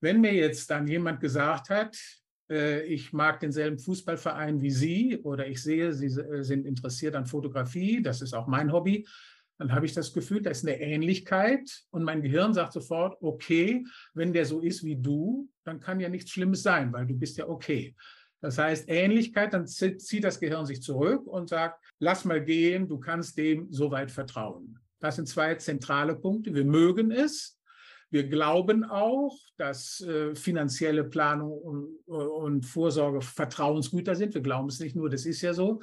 Wenn 0.00 0.20
mir 0.20 0.34
jetzt 0.34 0.68
dann 0.68 0.86
jemand 0.86 1.20
gesagt 1.20 1.70
hat, 1.70 1.96
äh, 2.50 2.84
ich 2.84 3.14
mag 3.14 3.40
denselben 3.40 3.78
Fußballverein 3.78 4.60
wie 4.60 4.70
Sie 4.70 5.18
oder 5.22 5.46
ich 5.46 5.62
sehe, 5.62 5.94
Sie 5.94 6.06
äh, 6.06 6.42
sind 6.42 6.66
interessiert 6.66 7.14
an 7.14 7.24
Fotografie, 7.24 8.02
das 8.02 8.20
ist 8.20 8.34
auch 8.34 8.46
mein 8.46 8.70
Hobby, 8.70 9.06
dann 9.58 9.72
habe 9.72 9.86
ich 9.86 9.92
das 9.92 10.12
Gefühl, 10.12 10.42
da 10.42 10.50
ist 10.50 10.66
eine 10.66 10.80
Ähnlichkeit 10.80 11.84
und 11.90 12.02
mein 12.02 12.22
Gehirn 12.22 12.52
sagt 12.54 12.72
sofort, 12.72 13.16
okay, 13.20 13.84
wenn 14.14 14.32
der 14.32 14.44
so 14.44 14.60
ist 14.60 14.84
wie 14.84 14.96
du, 14.96 15.48
dann 15.64 15.80
kann 15.80 16.00
ja 16.00 16.08
nichts 16.08 16.30
Schlimmes 16.30 16.62
sein, 16.62 16.92
weil 16.92 17.06
du 17.06 17.14
bist 17.14 17.36
ja 17.36 17.48
okay. 17.48 17.94
Das 18.40 18.58
heißt, 18.58 18.88
Ähnlichkeit, 18.88 19.52
dann 19.54 19.68
zieht 19.68 20.24
das 20.24 20.40
Gehirn 20.40 20.66
sich 20.66 20.82
zurück 20.82 21.26
und 21.26 21.48
sagt, 21.48 21.80
lass 22.00 22.24
mal 22.24 22.44
gehen, 22.44 22.88
du 22.88 22.98
kannst 22.98 23.38
dem 23.38 23.68
soweit 23.70 24.10
vertrauen. 24.10 24.78
Das 24.98 25.16
sind 25.16 25.28
zwei 25.28 25.54
zentrale 25.54 26.16
Punkte. 26.16 26.52
Wir 26.52 26.64
mögen 26.64 27.12
es. 27.12 27.58
Wir 28.10 28.28
glauben 28.28 28.84
auch, 28.84 29.38
dass 29.56 30.00
äh, 30.00 30.34
finanzielle 30.34 31.04
Planung 31.04 31.52
und, 31.52 31.86
und 32.06 32.66
Vorsorge 32.66 33.22
Vertrauensgüter 33.22 34.14
sind. 34.16 34.34
Wir 34.34 34.42
glauben 34.42 34.68
es 34.68 34.80
nicht 34.80 34.96
nur, 34.96 35.08
das 35.08 35.24
ist 35.24 35.40
ja 35.40 35.54
so. 35.54 35.80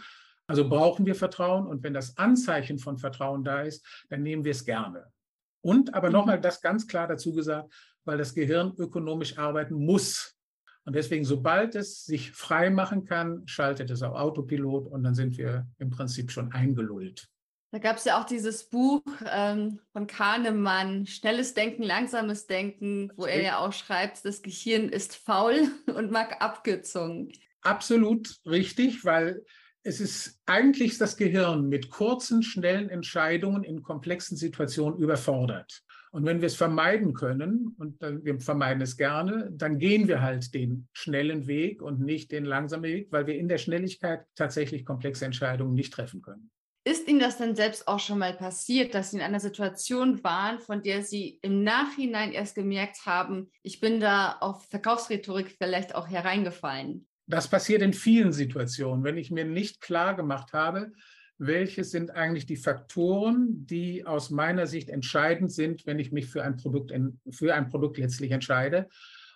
Also 0.50 0.68
brauchen 0.68 1.06
wir 1.06 1.14
Vertrauen 1.14 1.68
und 1.68 1.84
wenn 1.84 1.94
das 1.94 2.18
Anzeichen 2.18 2.80
von 2.80 2.98
Vertrauen 2.98 3.44
da 3.44 3.62
ist, 3.62 3.86
dann 4.10 4.24
nehmen 4.24 4.44
wir 4.44 4.52
es 4.52 4.66
gerne. 4.66 5.06
Und 5.62 5.94
aber 5.94 6.10
nochmal 6.10 6.38
mhm. 6.38 6.42
das 6.42 6.60
ganz 6.60 6.88
klar 6.88 7.08
dazu 7.08 7.34
gesagt, 7.34 7.72
weil 8.04 8.18
das 8.18 8.34
Gehirn 8.34 8.74
ökonomisch 8.80 9.38
arbeiten 9.38 9.76
muss. 9.76 10.36
Und 10.86 10.96
deswegen, 10.96 11.24
sobald 11.24 11.76
es 11.76 12.04
sich 12.04 12.32
frei 12.32 12.72
machen 12.72 13.06
kann, 13.06 13.44
schaltet 13.46 13.92
es 13.92 14.02
auf 14.02 14.16
Autopilot 14.16 14.88
und 14.88 15.04
dann 15.04 15.14
sind 15.14 15.38
wir 15.38 15.68
im 15.78 15.92
Prinzip 15.92 16.32
schon 16.32 16.52
eingelullt. 16.52 17.30
Da 17.72 17.78
gab 17.78 17.98
es 17.98 18.06
ja 18.06 18.20
auch 18.20 18.26
dieses 18.26 18.68
Buch 18.68 19.04
ähm, 19.32 19.80
von 19.94 20.08
Kahnemann, 20.08 21.06
Schnelles 21.06 21.54
Denken, 21.54 21.84
langsames 21.84 22.48
Denken, 22.48 23.12
wo 23.18 23.26
er 23.28 23.44
ja 23.44 23.60
auch 23.60 23.74
schreibt, 23.74 24.26
das 24.26 24.42
Gehirn 24.42 24.90
ist 24.90 25.16
faul 25.16 25.68
und 25.86 26.10
mag 26.10 26.42
Abkürzungen. 26.42 27.32
Absolut 27.62 28.36
richtig, 28.48 29.06
weil 29.06 29.46
es 29.84 30.02
ist 30.02 30.40
eigentlich 30.46 30.98
das 30.98 31.18
Gehirn 31.18 31.70
mit 31.70 31.90
kurzen, 31.90 32.44
schnellen 32.44 32.90
Entscheidungen 32.90 33.64
in 33.64 33.82
komplexen 33.82 34.38
Situationen 34.38 35.00
überfordert. 35.00 35.84
Und 36.12 36.26
wenn 36.26 36.42
wir 36.42 36.48
es 36.48 36.56
vermeiden 36.56 37.14
können, 37.14 37.76
und 37.78 38.02
wir 38.02 38.40
vermeiden 38.40 38.82
es 38.82 38.98
gerne, 38.98 39.50
dann 39.52 39.78
gehen 39.78 40.08
wir 40.08 40.22
halt 40.22 40.54
den 40.54 40.88
schnellen 40.92 41.46
Weg 41.46 41.82
und 41.82 42.02
nicht 42.02 42.32
den 42.32 42.46
langsamen 42.46 42.84
Weg, 42.84 43.12
weil 43.12 43.28
wir 43.28 43.38
in 43.38 43.48
der 43.48 43.60
Schnelligkeit 43.60 44.26
tatsächlich 44.36 44.86
komplexe 44.86 45.26
Entscheidungen 45.26 45.76
nicht 45.76 45.94
treffen 45.94 46.22
können. 46.22 46.50
Ist 46.84 47.08
Ihnen 47.08 47.20
das 47.20 47.38
denn 47.38 47.56
selbst 47.56 47.88
auch 47.88 48.00
schon 48.00 48.18
mal 48.18 48.34
passiert, 48.34 48.96
dass 48.96 49.12
Sie 49.12 49.18
in 49.18 49.24
einer 49.24 49.40
Situation 49.40 50.24
waren, 50.24 50.60
von 50.60 50.82
der 50.82 51.04
Sie 51.04 51.38
im 51.44 51.64
Nachhinein 51.64 52.32
erst 52.32 52.56
gemerkt 52.56 53.06
haben, 53.06 53.52
ich 53.62 53.80
bin 53.80 54.00
da 54.00 54.38
auf 54.40 54.66
Verkaufsrhetorik 54.70 55.56
vielleicht 55.60 55.94
auch 55.94 56.08
hereingefallen? 56.08 57.08
Das 57.30 57.48
passiert 57.48 57.84
in 57.84 57.94
vielen 57.94 58.34
Situationen, 58.34 59.04
wenn 59.04 59.18
ich 59.18 59.30
mir 59.30 59.46
nicht 59.46 59.82
klar 59.82 60.16
gemacht 60.16 60.52
habe, 60.52 60.92
welche 61.38 61.84
sind 61.84 62.10
eigentlich 62.10 62.48
die 62.48 62.58
Faktoren, 62.58 63.68
die 63.68 64.04
aus 64.04 64.32
meiner 64.32 64.66
Sicht 64.66 64.90
entscheidend 64.90 65.52
sind, 65.52 65.86
wenn 65.86 66.00
ich 66.00 66.12
mich 66.12 66.26
für 66.26 66.44
ein 66.44 66.58
Produkt, 66.58 66.92
für 67.30 67.54
ein 67.54 67.70
Produkt 67.70 68.00
letztlich 68.00 68.32
entscheide. 68.32 68.90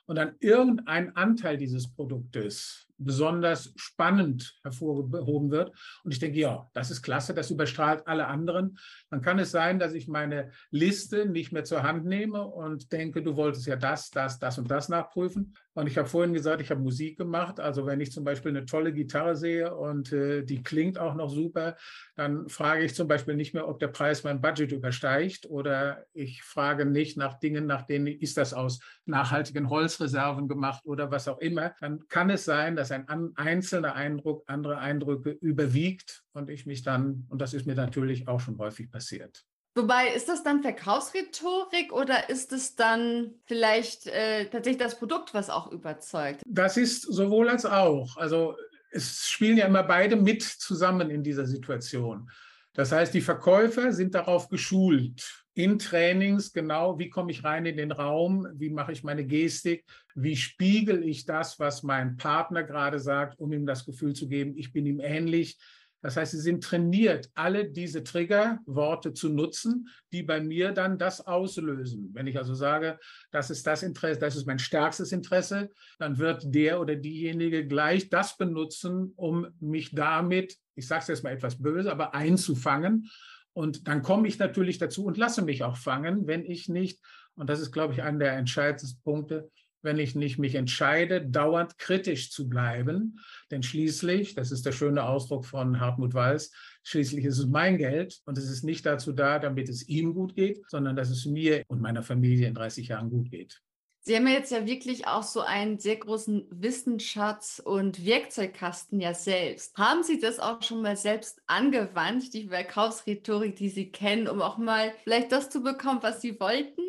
Und 0.05 0.17
dann 0.17 0.35
irgendein 0.39 1.15
Anteil 1.15 1.55
dieses 1.55 1.93
Produktes 1.93 2.87
besonders 2.97 3.73
spannend 3.75 4.55
hervorgehoben 4.63 5.51
wird. 5.51 5.71
Und 6.03 6.11
ich 6.11 6.19
denke, 6.19 6.39
ja, 6.39 6.69
das 6.73 6.91
ist 6.91 7.01
klasse, 7.01 7.33
das 7.33 7.51
überstrahlt 7.51 8.07
alle 8.07 8.27
anderen. 8.27 8.77
Dann 9.09 9.21
kann 9.21 9.39
es 9.39 9.51
sein, 9.51 9.79
dass 9.79 9.93
ich 9.93 10.07
meine 10.07 10.51
Liste 10.71 11.25
nicht 11.25 11.51
mehr 11.51 11.63
zur 11.63 11.83
Hand 11.83 12.05
nehme 12.05 12.45
und 12.45 12.91
denke, 12.91 13.21
du 13.21 13.35
wolltest 13.35 13.67
ja 13.67 13.75
das, 13.75 14.09
das, 14.09 14.39
das 14.39 14.57
und 14.57 14.69
das 14.69 14.89
nachprüfen. 14.89 15.53
Und 15.75 15.87
ich 15.87 15.97
habe 15.97 16.07
vorhin 16.07 16.33
gesagt, 16.33 16.61
ich 16.61 16.69
habe 16.69 16.81
Musik 16.81 17.17
gemacht. 17.17 17.59
Also 17.59 17.85
wenn 17.85 17.99
ich 17.99 18.11
zum 18.11 18.23
Beispiel 18.23 18.51
eine 18.51 18.65
tolle 18.65 18.93
Gitarre 18.93 19.35
sehe 19.35 19.75
und 19.75 20.11
äh, 20.13 20.43
die 20.43 20.61
klingt 20.61 20.99
auch 20.99 21.15
noch 21.15 21.29
super, 21.29 21.75
dann 22.15 22.47
frage 22.47 22.83
ich 22.83 22.93
zum 22.93 23.07
Beispiel 23.07 23.35
nicht 23.35 23.53
mehr, 23.53 23.67
ob 23.67 23.79
der 23.79 23.87
Preis 23.87 24.23
mein 24.23 24.39
Budget 24.39 24.71
übersteigt 24.71 25.47
oder 25.47 26.05
ich 26.13 26.43
frage 26.43 26.85
nicht 26.85 27.17
nach 27.17 27.39
Dingen, 27.39 27.65
nach 27.65 27.83
denen 27.83 28.07
ist 28.07 28.37
das 28.37 28.53
aus 28.53 28.79
nachhaltigen 29.05 29.69
Holzreserven 29.69 30.47
gemacht 30.47 30.83
oder 30.85 31.09
was 31.09 31.27
auch 31.27 31.39
immer. 31.39 31.73
Dann 31.79 32.07
kann 32.07 32.29
es 32.29 32.45
sein, 32.45 32.75
dass 32.75 32.82
ein 32.91 33.31
einzelner 33.35 33.95
Eindruck 33.95 34.43
andere 34.47 34.77
Eindrücke 34.77 35.31
überwiegt 35.31 36.23
und 36.33 36.49
ich 36.49 36.65
mich 36.65 36.83
dann, 36.83 37.25
und 37.29 37.41
das 37.41 37.53
ist 37.53 37.65
mir 37.65 37.75
natürlich 37.75 38.27
auch 38.27 38.39
schon 38.39 38.57
häufig 38.57 38.91
passiert. 38.91 39.45
Wobei, 39.75 40.09
ist 40.09 40.29
das 40.29 40.43
dann 40.43 40.61
Verkaufsrhetorik 40.61 41.91
oder 41.93 42.29
ist 42.29 42.53
es 42.53 42.75
dann 42.75 43.31
vielleicht 43.45 44.05
äh, 44.05 44.45
tatsächlich 44.45 44.77
das 44.83 44.99
Produkt, 44.99 45.33
was 45.33 45.49
auch 45.49 45.71
überzeugt? 45.71 46.41
Das 46.45 46.77
ist 46.77 47.01
sowohl 47.01 47.49
als 47.49 47.65
auch. 47.65 48.17
Also 48.17 48.55
es 48.91 49.27
spielen 49.27 49.57
ja 49.57 49.65
immer 49.65 49.83
beide 49.83 50.15
mit 50.15 50.43
zusammen 50.43 51.09
in 51.09 51.23
dieser 51.23 51.47
Situation. 51.47 52.29
Das 52.73 52.91
heißt, 52.91 53.13
die 53.13 53.21
Verkäufer 53.21 53.91
sind 53.93 54.13
darauf 54.13 54.49
geschult, 54.49 55.42
in 55.55 55.77
Trainings 55.77 56.51
genau, 56.51 56.97
wie 56.97 57.09
komme 57.09 57.31
ich 57.31 57.43
rein 57.43 57.65
in 57.65 57.77
den 57.77 57.91
Raum, 57.91 58.47
wie 58.55 58.69
mache 58.69 58.91
ich 58.91 59.03
meine 59.03 59.25
Gestik, 59.25 59.85
wie 60.15 60.35
spiegel 60.35 61.03
ich 61.03 61.25
das, 61.25 61.59
was 61.59 61.83
mein 61.83 62.17
Partner 62.17 62.63
gerade 62.63 62.99
sagt, 62.99 63.39
um 63.39 63.51
ihm 63.53 63.65
das 63.65 63.85
Gefühl 63.85 64.13
zu 64.13 64.27
geben, 64.27 64.57
ich 64.57 64.73
bin 64.73 64.85
ihm 64.85 64.99
ähnlich, 64.99 65.57
das 66.03 66.17
heißt, 66.17 66.33
sie 66.33 66.41
sind 66.41 66.61
trainiert, 66.61 67.31
alle 67.33 67.71
diese 67.71 68.03
Triggerworte 68.03 69.13
zu 69.13 69.29
nutzen, 69.29 69.87
die 70.11 70.21
bei 70.21 70.41
mir 70.41 70.73
dann 70.73 70.97
das 70.97 71.25
auslösen. 71.25 72.09
Wenn 72.11 72.27
ich 72.27 72.37
also 72.37 72.53
sage, 72.53 72.99
das 73.31 73.49
ist 73.49 73.65
das 73.65 73.83
Interesse, 73.83 74.19
das 74.19 74.35
ist 74.35 74.45
mein 74.45 74.59
stärkstes 74.59 75.13
Interesse, 75.13 75.69
dann 75.99 76.17
wird 76.17 76.53
der 76.53 76.81
oder 76.81 76.97
diejenige 76.97 77.65
gleich 77.65 78.09
das 78.09 78.35
benutzen, 78.35 79.13
um 79.15 79.47
mich 79.61 79.95
damit, 79.95 80.57
ich 80.75 80.87
sage 80.87 81.03
es 81.03 81.07
jetzt 81.07 81.23
mal 81.23 81.31
etwas 81.31 81.61
böse, 81.61 81.89
aber 81.89 82.13
einzufangen. 82.13 83.09
Und 83.53 83.87
dann 83.87 84.01
komme 84.01 84.27
ich 84.27 84.39
natürlich 84.39 84.77
dazu 84.77 85.05
und 85.05 85.17
lasse 85.17 85.43
mich 85.43 85.63
auch 85.63 85.77
fangen, 85.77 86.27
wenn 86.27 86.45
ich 86.45 86.69
nicht, 86.69 86.99
und 87.35 87.49
das 87.49 87.59
ist, 87.59 87.71
glaube 87.71 87.93
ich, 87.93 88.01
einer 88.01 88.19
der 88.19 88.33
entscheidendsten 88.33 89.01
Punkte, 89.03 89.49
wenn 89.83 89.99
ich 89.99 90.15
nicht 90.15 90.39
mich 90.39 90.55
entscheide, 90.55 91.21
dauernd 91.21 91.77
kritisch 91.77 92.31
zu 92.31 92.47
bleiben. 92.47 93.19
Denn 93.51 93.61
schließlich, 93.61 94.33
das 94.33 94.51
ist 94.51 94.65
der 94.65 94.71
schöne 94.71 95.03
Ausdruck 95.03 95.45
von 95.45 95.79
Hartmut 95.79 96.13
Walls, 96.13 96.51
schließlich 96.83 97.25
ist 97.25 97.37
es 97.37 97.47
mein 97.47 97.77
Geld 97.77 98.21
und 98.25 98.37
es 98.37 98.49
ist 98.49 98.63
nicht 98.63 98.85
dazu 98.85 99.11
da, 99.11 99.39
damit 99.39 99.69
es 99.69 99.87
ihm 99.87 100.13
gut 100.13 100.35
geht, 100.35 100.61
sondern 100.69 100.95
dass 100.95 101.09
es 101.09 101.25
mir 101.25 101.63
und 101.67 101.81
meiner 101.81 102.01
Familie 102.01 102.47
in 102.47 102.55
30 102.55 102.87
Jahren 102.87 103.09
gut 103.09 103.29
geht. 103.29 103.61
Sie 104.05 104.17
haben 104.17 104.27
ja 104.27 104.33
jetzt 104.33 104.51
ja 104.51 104.65
wirklich 104.65 105.07
auch 105.07 105.23
so 105.23 105.39
einen 105.39 105.79
sehr 105.79 105.95
großen 105.95 106.45
Wissensschatz 106.51 107.61
und 107.63 108.05
Werkzeugkasten 108.05 108.99
ja 108.99 109.13
selbst. 109.13 109.77
Haben 109.77 110.03
Sie 110.03 110.19
das 110.19 110.39
auch 110.39 110.61
schon 110.61 110.81
mal 110.81 110.97
selbst 110.97 111.41
angewandt, 111.47 112.33
die 112.33 112.49
Verkaufsrhetorik, 112.49 113.55
die 113.55 113.69
Sie 113.69 113.91
kennen, 113.91 114.27
um 114.27 114.41
auch 114.41 114.57
mal 114.57 114.91
vielleicht 115.05 115.31
das 115.31 115.49
zu 115.49 115.63
bekommen, 115.63 115.99
was 116.01 116.19
Sie 116.19 116.37
wollten? 116.37 116.81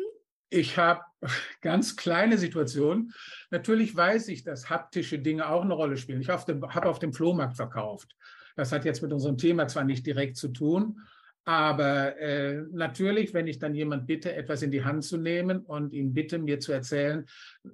Ich 0.49 0.77
habe 0.77 1.03
ganz 1.61 1.95
kleine 1.95 2.37
Situationen. 2.37 3.13
Natürlich 3.49 3.95
weiß 3.95 4.27
ich, 4.27 4.43
dass 4.43 4.69
haptische 4.69 5.17
Dinge 5.17 5.47
auch 5.47 5.61
eine 5.61 5.73
Rolle 5.73 5.95
spielen. 5.95 6.19
Ich 6.19 6.27
habe 6.27 6.89
auf 6.89 6.99
dem 6.99 7.13
Flohmarkt 7.13 7.55
verkauft. 7.55 8.13
Das 8.57 8.73
hat 8.73 8.83
jetzt 8.83 9.01
mit 9.01 9.13
unserem 9.13 9.37
Thema 9.37 9.69
zwar 9.69 9.85
nicht 9.85 10.05
direkt 10.05 10.35
zu 10.35 10.49
tun, 10.49 10.99
Aber 11.47 12.17
äh, 12.17 12.63
natürlich, 12.71 13.35
wenn 13.35 13.45
ich 13.45 13.59
dann 13.59 13.75
jemand 13.75 14.07
bitte, 14.07 14.35
etwas 14.35 14.63
in 14.63 14.71
die 14.71 14.83
Hand 14.83 15.03
zu 15.03 15.17
nehmen 15.17 15.59
und 15.59 15.93
ihn 15.93 16.11
bitte, 16.11 16.39
mir 16.39 16.59
zu 16.59 16.71
erzählen, 16.71 17.23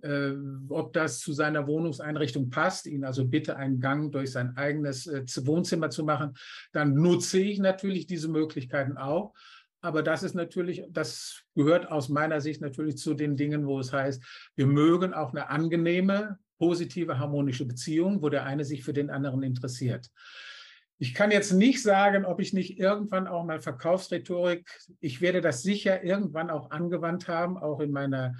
äh, 0.01 0.31
ob 0.67 0.91
das 0.91 1.19
zu 1.19 1.31
seiner 1.31 1.67
Wohnungseinrichtung 1.67 2.49
passt, 2.49 2.85
ihn 2.85 3.05
also 3.05 3.25
bitte 3.25 3.55
einen 3.55 3.79
Gang 3.79 4.11
durch 4.11 4.33
sein 4.33 4.57
eigenes 4.57 5.07
äh, 5.07 5.23
Wohnzimmer 5.45 5.89
zu 5.89 6.03
machen, 6.03 6.33
dann 6.73 6.95
nutze 6.95 7.39
ich 7.39 7.59
natürlich 7.59 8.07
diese 8.07 8.27
Möglichkeiten 8.27 8.97
auch. 8.97 9.33
Aber 9.79 10.03
das 10.03 10.21
ist 10.21 10.35
natürlich, 10.35 10.83
das 10.89 11.41
gehört 11.55 11.89
aus 11.89 12.09
meiner 12.09 12.41
Sicht 12.41 12.59
natürlich 12.59 12.97
zu 12.97 13.13
den 13.13 13.37
Dingen, 13.37 13.65
wo 13.65 13.79
es 13.79 13.93
heißt, 13.93 14.21
wir 14.55 14.67
mögen 14.67 15.13
auch 15.13 15.31
eine 15.31 15.49
angenehme, 15.49 16.37
positive, 16.59 17.17
harmonische 17.19 17.65
Beziehung, 17.65 18.21
wo 18.21 18.27
der 18.27 18.43
eine 18.43 18.65
sich 18.65 18.83
für 18.83 18.93
den 18.93 19.09
anderen 19.09 19.43
interessiert. 19.43 20.11
Ich 21.01 21.15
kann 21.15 21.31
jetzt 21.31 21.51
nicht 21.51 21.81
sagen, 21.81 22.25
ob 22.25 22.39
ich 22.39 22.53
nicht 22.53 22.77
irgendwann 22.77 23.27
auch 23.27 23.43
mal 23.43 23.59
Verkaufsrhetorik, 23.59 24.69
ich 24.99 25.19
werde 25.19 25.41
das 25.41 25.63
sicher 25.63 26.03
irgendwann 26.03 26.51
auch 26.51 26.69
angewandt 26.69 27.27
haben, 27.27 27.57
auch 27.57 27.79
in 27.79 27.91
meiner 27.91 28.35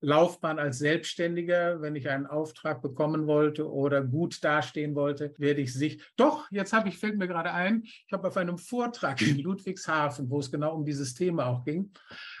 Laufbahn 0.00 0.60
als 0.60 0.78
Selbstständiger, 0.78 1.82
wenn 1.82 1.96
ich 1.96 2.08
einen 2.08 2.28
Auftrag 2.28 2.80
bekommen 2.80 3.26
wollte 3.26 3.68
oder 3.68 4.04
gut 4.04 4.44
dastehen 4.44 4.94
wollte, 4.94 5.34
werde 5.38 5.62
ich 5.62 5.74
sich. 5.74 6.00
Doch, 6.14 6.48
jetzt 6.52 6.72
habe 6.72 6.88
ich, 6.88 6.96
fällt 6.96 7.18
mir 7.18 7.26
gerade 7.26 7.50
ein, 7.50 7.82
ich 7.82 8.12
habe 8.12 8.28
auf 8.28 8.36
einem 8.36 8.56
Vortrag 8.56 9.20
in 9.20 9.40
Ludwigshafen, 9.40 10.30
wo 10.30 10.38
es 10.38 10.52
genau 10.52 10.76
um 10.76 10.84
dieses 10.84 11.14
Thema 11.14 11.46
auch 11.46 11.64
ging, 11.64 11.90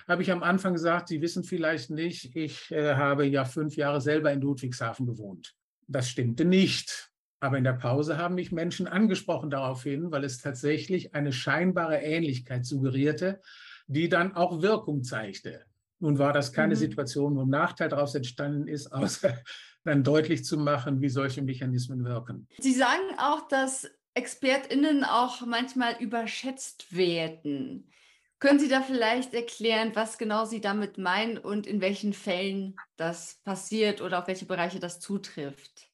habe 0.06 0.22
ich 0.22 0.30
am 0.30 0.44
Anfang 0.44 0.74
gesagt, 0.74 1.08
Sie 1.08 1.20
wissen 1.20 1.42
vielleicht 1.42 1.90
nicht, 1.90 2.36
ich 2.36 2.70
äh, 2.70 2.94
habe 2.94 3.26
ja 3.26 3.44
fünf 3.44 3.74
Jahre 3.74 4.00
selber 4.00 4.32
in 4.32 4.42
Ludwigshafen 4.42 5.06
gewohnt. 5.06 5.56
Das 5.88 6.08
stimmte 6.08 6.44
nicht. 6.44 7.10
Aber 7.40 7.58
in 7.58 7.64
der 7.64 7.74
Pause 7.74 8.16
haben 8.16 8.34
mich 8.34 8.52
Menschen 8.52 8.86
angesprochen 8.86 9.50
daraufhin, 9.50 10.10
weil 10.10 10.24
es 10.24 10.38
tatsächlich 10.38 11.14
eine 11.14 11.32
scheinbare 11.32 11.98
Ähnlichkeit 11.98 12.64
suggerierte, 12.64 13.40
die 13.86 14.08
dann 14.08 14.34
auch 14.34 14.62
Wirkung 14.62 15.02
zeigte. 15.02 15.64
Nun 15.98 16.18
war 16.18 16.32
das 16.32 16.52
keine 16.52 16.74
mhm. 16.74 16.78
Situation, 16.78 17.36
wo 17.36 17.42
ein 17.42 17.48
Nachteil 17.48 17.88
daraus 17.88 18.14
entstanden 18.14 18.68
ist, 18.68 18.86
außer 18.92 19.36
dann 19.84 20.02
deutlich 20.02 20.44
zu 20.44 20.58
machen, 20.58 21.00
wie 21.00 21.08
solche 21.08 21.42
Mechanismen 21.42 22.04
wirken. 22.04 22.48
Sie 22.58 22.72
sagen 22.72 23.18
auch, 23.18 23.46
dass 23.48 23.88
ExpertInnen 24.14 25.04
auch 25.04 25.44
manchmal 25.46 25.96
überschätzt 26.00 26.96
werden. 26.96 27.90
Können 28.38 28.58
Sie 28.58 28.68
da 28.68 28.82
vielleicht 28.82 29.32
erklären, 29.32 29.92
was 29.94 30.18
genau 30.18 30.44
Sie 30.44 30.60
damit 30.60 30.98
meinen 30.98 31.38
und 31.38 31.66
in 31.66 31.80
welchen 31.80 32.12
Fällen 32.12 32.76
das 32.96 33.40
passiert 33.44 34.02
oder 34.02 34.18
auf 34.18 34.26
welche 34.26 34.44
Bereiche 34.44 34.80
das 34.80 35.00
zutrifft? 35.00 35.85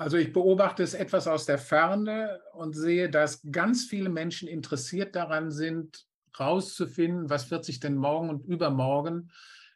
Also 0.00 0.16
ich 0.16 0.32
beobachte 0.32 0.82
es 0.82 0.94
etwas 0.94 1.28
aus 1.28 1.44
der 1.44 1.58
Ferne 1.58 2.40
und 2.54 2.74
sehe, 2.74 3.10
dass 3.10 3.42
ganz 3.52 3.84
viele 3.84 4.08
Menschen 4.08 4.48
interessiert 4.48 5.14
daran 5.14 5.50
sind, 5.50 6.06
rauszufinden, 6.38 7.28
was 7.28 7.50
wird 7.50 7.66
sich 7.66 7.80
denn 7.80 7.96
morgen 7.96 8.30
und 8.30 8.46
übermorgen 8.46 9.30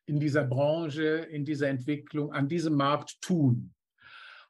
in 0.07 0.21
dieser 0.21 0.45
Branche, 0.45 1.03
in 1.03 1.45
dieser 1.45 1.69
Entwicklung, 1.69 2.33
an 2.33 2.49
diesem 2.49 2.75
Markt 2.75 3.21
tun. 3.21 3.75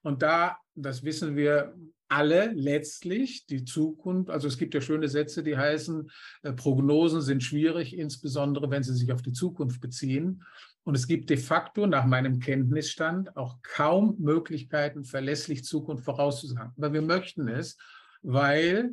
Und 0.03 0.23
da, 0.23 0.59
das 0.77 1.03
wissen 1.03 1.35
wir 1.35 1.75
alle 2.07 2.53
letztlich, 2.53 3.47
die 3.47 3.65
Zukunft, 3.65 4.31
also 4.31 4.47
es 4.47 4.59
gibt 4.59 4.75
ja 4.75 4.81
schöne 4.81 5.09
Sätze, 5.09 5.43
die 5.43 5.57
heißen, 5.57 6.09
äh, 6.45 6.53
Prognosen 6.53 7.21
sind 7.21 7.43
schwierig, 7.43 7.99
insbesondere 7.99 8.71
wenn 8.71 8.85
sie 8.85 8.95
sich 8.95 9.11
auf 9.13 9.23
die 9.23 9.33
Zukunft 9.33 9.81
beziehen. 9.81 10.45
Und 10.85 10.95
es 10.95 11.07
gibt 11.07 11.31
de 11.31 11.39
facto 11.39 11.87
nach 11.87 12.05
meinem 12.05 12.41
Kenntnisstand 12.41 13.37
auch 13.37 13.59
kaum 13.63 14.17
Möglichkeiten, 14.19 15.05
verlässlich 15.05 15.65
Zukunft 15.65 16.05
vorauszusagen. 16.05 16.73
Aber 16.77 16.93
wir 16.93 17.03
möchten 17.03 17.49
es, 17.49 17.79
weil 18.23 18.93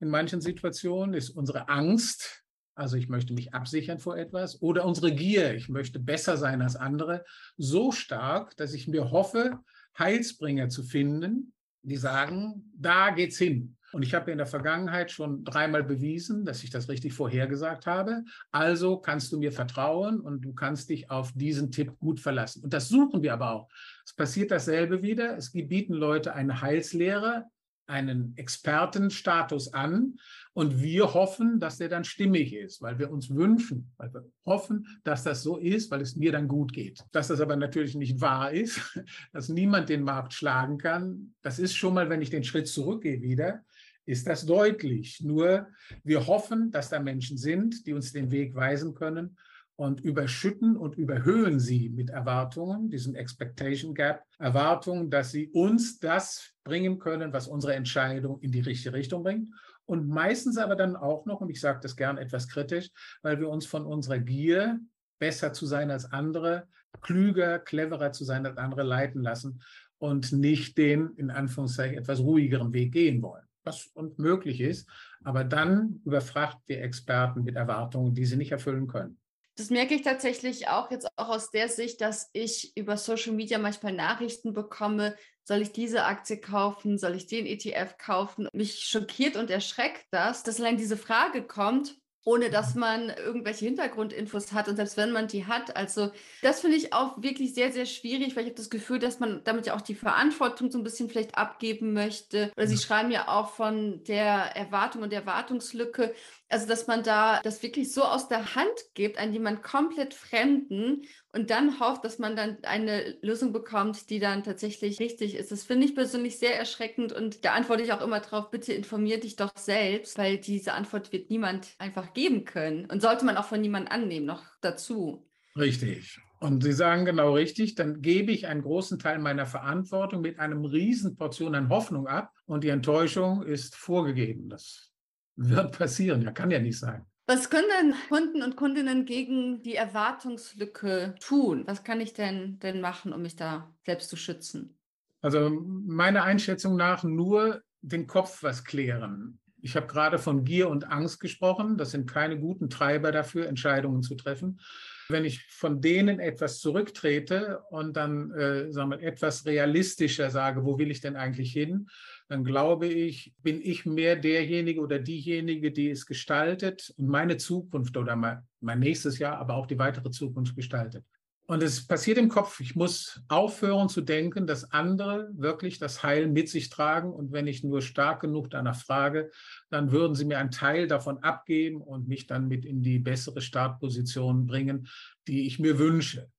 in 0.00 0.10
manchen 0.10 0.42
Situationen 0.42 1.14
ist 1.14 1.30
unsere 1.30 1.68
Angst, 1.70 2.44
also 2.74 2.96
ich 2.96 3.08
möchte 3.08 3.32
mich 3.32 3.54
absichern 3.54 3.98
vor 3.98 4.18
etwas, 4.18 4.60
oder 4.60 4.84
unsere 4.84 5.14
Gier, 5.14 5.54
ich 5.54 5.68
möchte 5.70 5.98
besser 5.98 6.36
sein 6.36 6.60
als 6.60 6.76
andere, 6.76 7.24
so 7.56 7.90
stark, 7.90 8.56
dass 8.56 8.74
ich 8.74 8.86
mir 8.86 9.10
hoffe, 9.10 9.60
Heilsbringer 9.98 10.68
zu 10.68 10.82
finden, 10.82 11.54
die 11.82 11.96
sagen, 11.96 12.70
da 12.76 13.10
geht's 13.10 13.38
hin. 13.38 13.76
Und 13.94 14.02
ich 14.02 14.14
habe 14.14 14.30
in 14.30 14.38
der 14.38 14.46
Vergangenheit 14.46 15.10
schon 15.10 15.44
dreimal 15.44 15.84
bewiesen, 15.84 16.44
dass 16.44 16.64
ich 16.64 16.70
das 16.70 16.88
richtig 16.88 17.12
vorhergesagt 17.12 17.86
habe. 17.86 18.24
Also 18.50 18.98
kannst 18.98 19.32
du 19.32 19.38
mir 19.38 19.52
vertrauen 19.52 20.20
und 20.20 20.42
du 20.42 20.52
kannst 20.52 20.90
dich 20.90 21.10
auf 21.10 21.32
diesen 21.32 21.70
Tipp 21.70 21.96
gut 21.98 22.20
verlassen. 22.20 22.62
Und 22.64 22.72
das 22.72 22.88
suchen 22.88 23.22
wir 23.22 23.32
aber 23.32 23.52
auch. 23.52 23.68
Es 24.04 24.12
passiert 24.12 24.50
dasselbe 24.50 25.02
wieder. 25.02 25.36
Es 25.36 25.52
bieten 25.52 25.94
Leute 25.94 26.34
eine 26.34 26.60
Heilslehre, 26.60 27.46
einen 27.86 28.36
Expertenstatus 28.36 29.72
an 29.72 30.14
und 30.52 30.82
wir 30.82 31.14
hoffen, 31.14 31.60
dass 31.60 31.78
der 31.78 31.88
dann 31.88 32.04
stimmig 32.04 32.54
ist, 32.54 32.80
weil 32.80 32.98
wir 32.98 33.10
uns 33.10 33.30
wünschen, 33.30 33.92
weil 33.96 34.12
wir 34.12 34.24
hoffen, 34.46 34.86
dass 35.04 35.24
das 35.24 35.42
so 35.42 35.58
ist, 35.58 35.90
weil 35.90 36.00
es 36.00 36.16
mir 36.16 36.32
dann 36.32 36.48
gut 36.48 36.72
geht. 36.72 37.04
Dass 37.12 37.28
das 37.28 37.40
aber 37.40 37.56
natürlich 37.56 37.94
nicht 37.94 38.20
wahr 38.20 38.52
ist, 38.52 38.80
dass 39.32 39.48
niemand 39.48 39.88
den 39.88 40.02
Markt 40.02 40.32
schlagen 40.32 40.78
kann, 40.78 41.34
das 41.42 41.58
ist 41.58 41.74
schon 41.74 41.94
mal, 41.94 42.08
wenn 42.08 42.22
ich 42.22 42.30
den 42.30 42.44
Schritt 42.44 42.68
zurückgehe 42.68 43.20
wieder, 43.20 43.62
ist 44.06 44.26
das 44.26 44.44
deutlich. 44.44 45.20
Nur 45.22 45.68
wir 46.02 46.26
hoffen, 46.26 46.70
dass 46.70 46.90
da 46.90 47.00
Menschen 47.00 47.38
sind, 47.38 47.86
die 47.86 47.94
uns 47.94 48.12
den 48.12 48.30
Weg 48.30 48.54
weisen 48.54 48.94
können 48.94 49.36
und 49.76 50.00
überschütten 50.00 50.76
und 50.76 50.96
überhöhen 50.96 51.58
sie 51.58 51.88
mit 51.88 52.10
Erwartungen, 52.10 52.88
diesen 52.90 53.14
Expectation 53.14 53.94
Gap, 53.94 54.22
Erwartungen, 54.38 55.10
dass 55.10 55.32
sie 55.32 55.48
uns 55.48 55.98
das 55.98 56.52
bringen 56.62 56.98
können, 56.98 57.32
was 57.32 57.48
unsere 57.48 57.74
Entscheidung 57.74 58.40
in 58.40 58.52
die 58.52 58.60
richtige 58.60 58.94
Richtung 58.94 59.22
bringt. 59.22 59.48
Und 59.86 60.08
meistens 60.08 60.56
aber 60.56 60.76
dann 60.76 60.96
auch 60.96 61.26
noch, 61.26 61.40
und 61.40 61.50
ich 61.50 61.60
sage 61.60 61.80
das 61.82 61.96
gern 61.96 62.18
etwas 62.18 62.48
kritisch, 62.48 62.90
weil 63.22 63.40
wir 63.40 63.48
uns 63.48 63.66
von 63.66 63.84
unserer 63.84 64.18
Gier, 64.18 64.78
besser 65.18 65.52
zu 65.52 65.66
sein 65.66 65.90
als 65.90 66.10
andere, 66.10 66.68
klüger, 67.00 67.58
cleverer 67.58 68.12
zu 68.12 68.24
sein 68.24 68.46
als 68.46 68.56
andere 68.56 68.82
leiten 68.82 69.22
lassen 69.22 69.62
und 69.98 70.32
nicht 70.32 70.78
den, 70.78 71.10
in 71.16 71.30
Anführungszeichen, 71.30 71.98
etwas 71.98 72.20
ruhigeren 72.20 72.72
Weg 72.72 72.92
gehen 72.92 73.22
wollen 73.22 73.44
was 73.64 73.86
uns 73.94 74.18
möglich 74.18 74.60
ist. 74.60 74.88
Aber 75.22 75.42
dann 75.42 76.00
überfrachten 76.04 76.62
wir 76.66 76.82
Experten 76.82 77.44
mit 77.44 77.56
Erwartungen, 77.56 78.14
die 78.14 78.26
sie 78.26 78.36
nicht 78.36 78.52
erfüllen 78.52 78.86
können. 78.86 79.18
Das 79.56 79.70
merke 79.70 79.94
ich 79.94 80.02
tatsächlich 80.02 80.68
auch 80.68 80.90
jetzt 80.90 81.06
auch 81.16 81.28
aus 81.28 81.50
der 81.50 81.68
Sicht, 81.68 82.00
dass 82.00 82.28
ich 82.32 82.76
über 82.76 82.96
Social 82.96 83.32
Media 83.32 83.58
manchmal 83.58 83.92
Nachrichten 83.92 84.52
bekomme, 84.52 85.16
soll 85.44 85.60
ich 85.60 85.72
diese 85.72 86.04
Aktie 86.04 86.38
kaufen, 86.38 86.98
soll 86.98 87.14
ich 87.14 87.26
den 87.26 87.46
ETF 87.46 87.98
kaufen? 87.98 88.48
Mich 88.52 88.80
schockiert 88.80 89.36
und 89.36 89.50
erschreckt 89.50 90.06
das, 90.10 90.42
dass 90.42 90.58
allein 90.58 90.78
diese 90.78 90.96
Frage 90.96 91.42
kommt, 91.42 91.96
ohne 92.24 92.48
dass 92.48 92.74
man 92.74 93.10
irgendwelche 93.10 93.66
Hintergrundinfos 93.66 94.52
hat 94.52 94.68
und 94.68 94.76
selbst 94.76 94.96
wenn 94.96 95.12
man 95.12 95.28
die 95.28 95.46
hat. 95.46 95.76
Also 95.76 96.10
das 96.40 96.60
finde 96.60 96.78
ich 96.78 96.94
auch 96.94 97.22
wirklich 97.22 97.54
sehr, 97.54 97.70
sehr 97.70 97.84
schwierig, 97.84 98.34
weil 98.34 98.44
ich 98.44 98.50
habe 98.50 98.56
das 98.56 98.70
Gefühl, 98.70 98.98
dass 98.98 99.20
man 99.20 99.42
damit 99.44 99.66
ja 99.66 99.76
auch 99.76 99.82
die 99.82 99.94
Verantwortung 99.94 100.70
so 100.70 100.78
ein 100.78 100.84
bisschen 100.84 101.10
vielleicht 101.10 101.36
abgeben 101.36 101.92
möchte. 101.92 102.50
Oder 102.56 102.66
Sie 102.66 102.78
schreiben 102.78 103.10
ja 103.10 103.28
auch 103.28 103.50
von 103.50 104.02
der 104.04 104.56
Erwartung 104.56 105.02
und 105.02 105.12
Erwartungslücke. 105.12 106.14
Also, 106.54 106.68
dass 106.68 106.86
man 106.86 107.02
da 107.02 107.40
das 107.42 107.64
wirklich 107.64 107.92
so 107.92 108.04
aus 108.04 108.28
der 108.28 108.54
Hand 108.54 108.70
gibt 108.94 109.18
an 109.18 109.32
jemand 109.32 109.64
komplett 109.64 110.14
Fremden 110.14 111.02
und 111.32 111.50
dann 111.50 111.80
hofft, 111.80 112.04
dass 112.04 112.20
man 112.20 112.36
dann 112.36 112.58
eine 112.62 113.16
Lösung 113.22 113.52
bekommt, 113.52 114.08
die 114.08 114.20
dann 114.20 114.44
tatsächlich 114.44 115.00
richtig 115.00 115.34
ist. 115.34 115.50
Das 115.50 115.64
finde 115.64 115.84
ich 115.84 115.96
persönlich 115.96 116.38
sehr 116.38 116.56
erschreckend 116.56 117.12
und 117.12 117.44
da 117.44 117.54
antworte 117.54 117.82
ich 117.82 117.92
auch 117.92 118.00
immer 118.00 118.20
drauf, 118.20 118.52
bitte 118.52 118.72
informier 118.72 119.18
dich 119.18 119.34
doch 119.34 119.50
selbst, 119.56 120.16
weil 120.16 120.38
diese 120.38 120.74
Antwort 120.74 121.10
wird 121.10 121.28
niemand 121.28 121.74
einfach 121.78 122.14
geben 122.14 122.44
können 122.44 122.86
und 122.88 123.02
sollte 123.02 123.24
man 123.24 123.36
auch 123.36 123.46
von 123.46 123.60
niemandem 123.60 123.90
annehmen, 123.90 124.26
noch 124.26 124.44
dazu. 124.60 125.26
Richtig. 125.58 126.20
Und 126.38 126.62
Sie 126.62 126.72
sagen 126.72 127.04
genau 127.04 127.34
richtig, 127.34 127.74
dann 127.74 128.00
gebe 128.00 128.30
ich 128.30 128.46
einen 128.46 128.62
großen 128.62 129.00
Teil 129.00 129.18
meiner 129.18 129.46
Verantwortung 129.46 130.20
mit 130.20 130.38
einem 130.38 130.64
riesen 130.64 131.16
Portion 131.16 131.56
an 131.56 131.68
Hoffnung 131.68 132.06
ab 132.06 132.30
und 132.46 132.62
die 132.62 132.68
Enttäuschung 132.68 133.42
ist 133.42 133.74
vorgegeben. 133.74 134.48
Das 134.48 134.93
wird 135.36 135.76
passieren, 135.76 136.22
ja, 136.22 136.32
kann 136.32 136.50
ja 136.50 136.58
nicht 136.58 136.78
sein. 136.78 137.04
Was 137.26 137.48
können 137.48 137.68
denn 137.80 137.94
Kunden 138.08 138.42
und 138.42 138.56
Kundinnen 138.56 139.06
gegen 139.06 139.62
die 139.62 139.76
Erwartungslücke 139.76 141.14
tun? 141.20 141.64
Was 141.66 141.82
kann 141.82 142.00
ich 142.00 142.12
denn, 142.12 142.58
denn 142.58 142.82
machen, 142.82 143.14
um 143.14 143.22
mich 143.22 143.34
da 143.34 143.74
selbst 143.86 144.10
zu 144.10 144.16
schützen? 144.16 144.78
Also 145.22 145.48
meiner 145.48 146.24
Einschätzung 146.24 146.76
nach 146.76 147.02
nur 147.02 147.62
den 147.80 148.06
Kopf 148.06 148.42
was 148.42 148.64
klären. 148.64 149.38
Ich 149.62 149.74
habe 149.76 149.86
gerade 149.86 150.18
von 150.18 150.44
Gier 150.44 150.68
und 150.68 150.90
Angst 150.90 151.20
gesprochen. 151.20 151.78
Das 151.78 151.92
sind 151.92 152.10
keine 152.10 152.38
guten 152.38 152.68
Treiber 152.68 153.10
dafür, 153.10 153.46
Entscheidungen 153.46 154.02
zu 154.02 154.14
treffen. 154.14 154.60
Wenn 155.08 155.24
ich 155.24 155.46
von 155.46 155.80
denen 155.80 156.20
etwas 156.20 156.60
zurücktrete 156.60 157.62
und 157.70 157.96
dann 157.96 158.30
äh, 158.32 158.70
sagen 158.70 158.90
wir, 158.90 159.00
etwas 159.00 159.46
realistischer 159.46 160.28
sage, 160.28 160.66
wo 160.66 160.78
will 160.78 160.90
ich 160.90 161.00
denn 161.00 161.16
eigentlich 161.16 161.52
hin, 161.52 161.88
dann 162.28 162.44
glaube 162.44 162.86
ich, 162.86 163.34
bin 163.42 163.60
ich 163.60 163.84
mehr 163.84 164.16
derjenige 164.16 164.80
oder 164.80 164.98
diejenige, 164.98 165.72
die 165.72 165.90
es 165.90 166.06
gestaltet 166.06 166.92
und 166.96 167.08
meine 167.08 167.36
Zukunft 167.36 167.96
oder 167.96 168.16
mein, 168.16 168.42
mein 168.60 168.80
nächstes 168.80 169.18
Jahr, 169.18 169.38
aber 169.38 169.54
auch 169.54 169.66
die 169.66 169.78
weitere 169.78 170.10
Zukunft 170.10 170.56
gestaltet. 170.56 171.04
Und 171.46 171.62
es 171.62 171.86
passiert 171.86 172.16
im 172.16 172.30
Kopf. 172.30 172.60
Ich 172.60 172.74
muss 172.74 173.22
aufhören 173.28 173.90
zu 173.90 174.00
denken, 174.00 174.46
dass 174.46 174.72
andere 174.72 175.28
wirklich 175.34 175.78
das 175.78 176.02
Heil 176.02 176.26
mit 176.26 176.48
sich 176.48 176.70
tragen. 176.70 177.12
Und 177.12 177.32
wenn 177.32 177.46
ich 177.46 177.62
nur 177.62 177.82
stark 177.82 178.22
genug 178.22 178.48
danach 178.48 178.80
frage, 178.80 179.30
dann 179.68 179.92
würden 179.92 180.14
sie 180.14 180.24
mir 180.24 180.38
einen 180.38 180.50
Teil 180.50 180.86
davon 180.86 181.18
abgeben 181.18 181.82
und 181.82 182.08
mich 182.08 182.26
dann 182.26 182.48
mit 182.48 182.64
in 182.64 182.82
die 182.82 182.98
bessere 182.98 183.42
Startposition 183.42 184.46
bringen, 184.46 184.88
die 185.28 185.46
ich 185.46 185.58
mir 185.58 185.78
wünsche. 185.78 186.30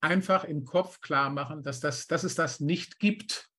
Einfach 0.00 0.44
im 0.44 0.64
Kopf 0.64 1.02
klar 1.02 1.28
machen, 1.28 1.62
dass, 1.62 1.80
das, 1.80 2.06
dass 2.06 2.24
es 2.24 2.34
das 2.34 2.58
nicht 2.58 2.98
gibt 2.98 3.50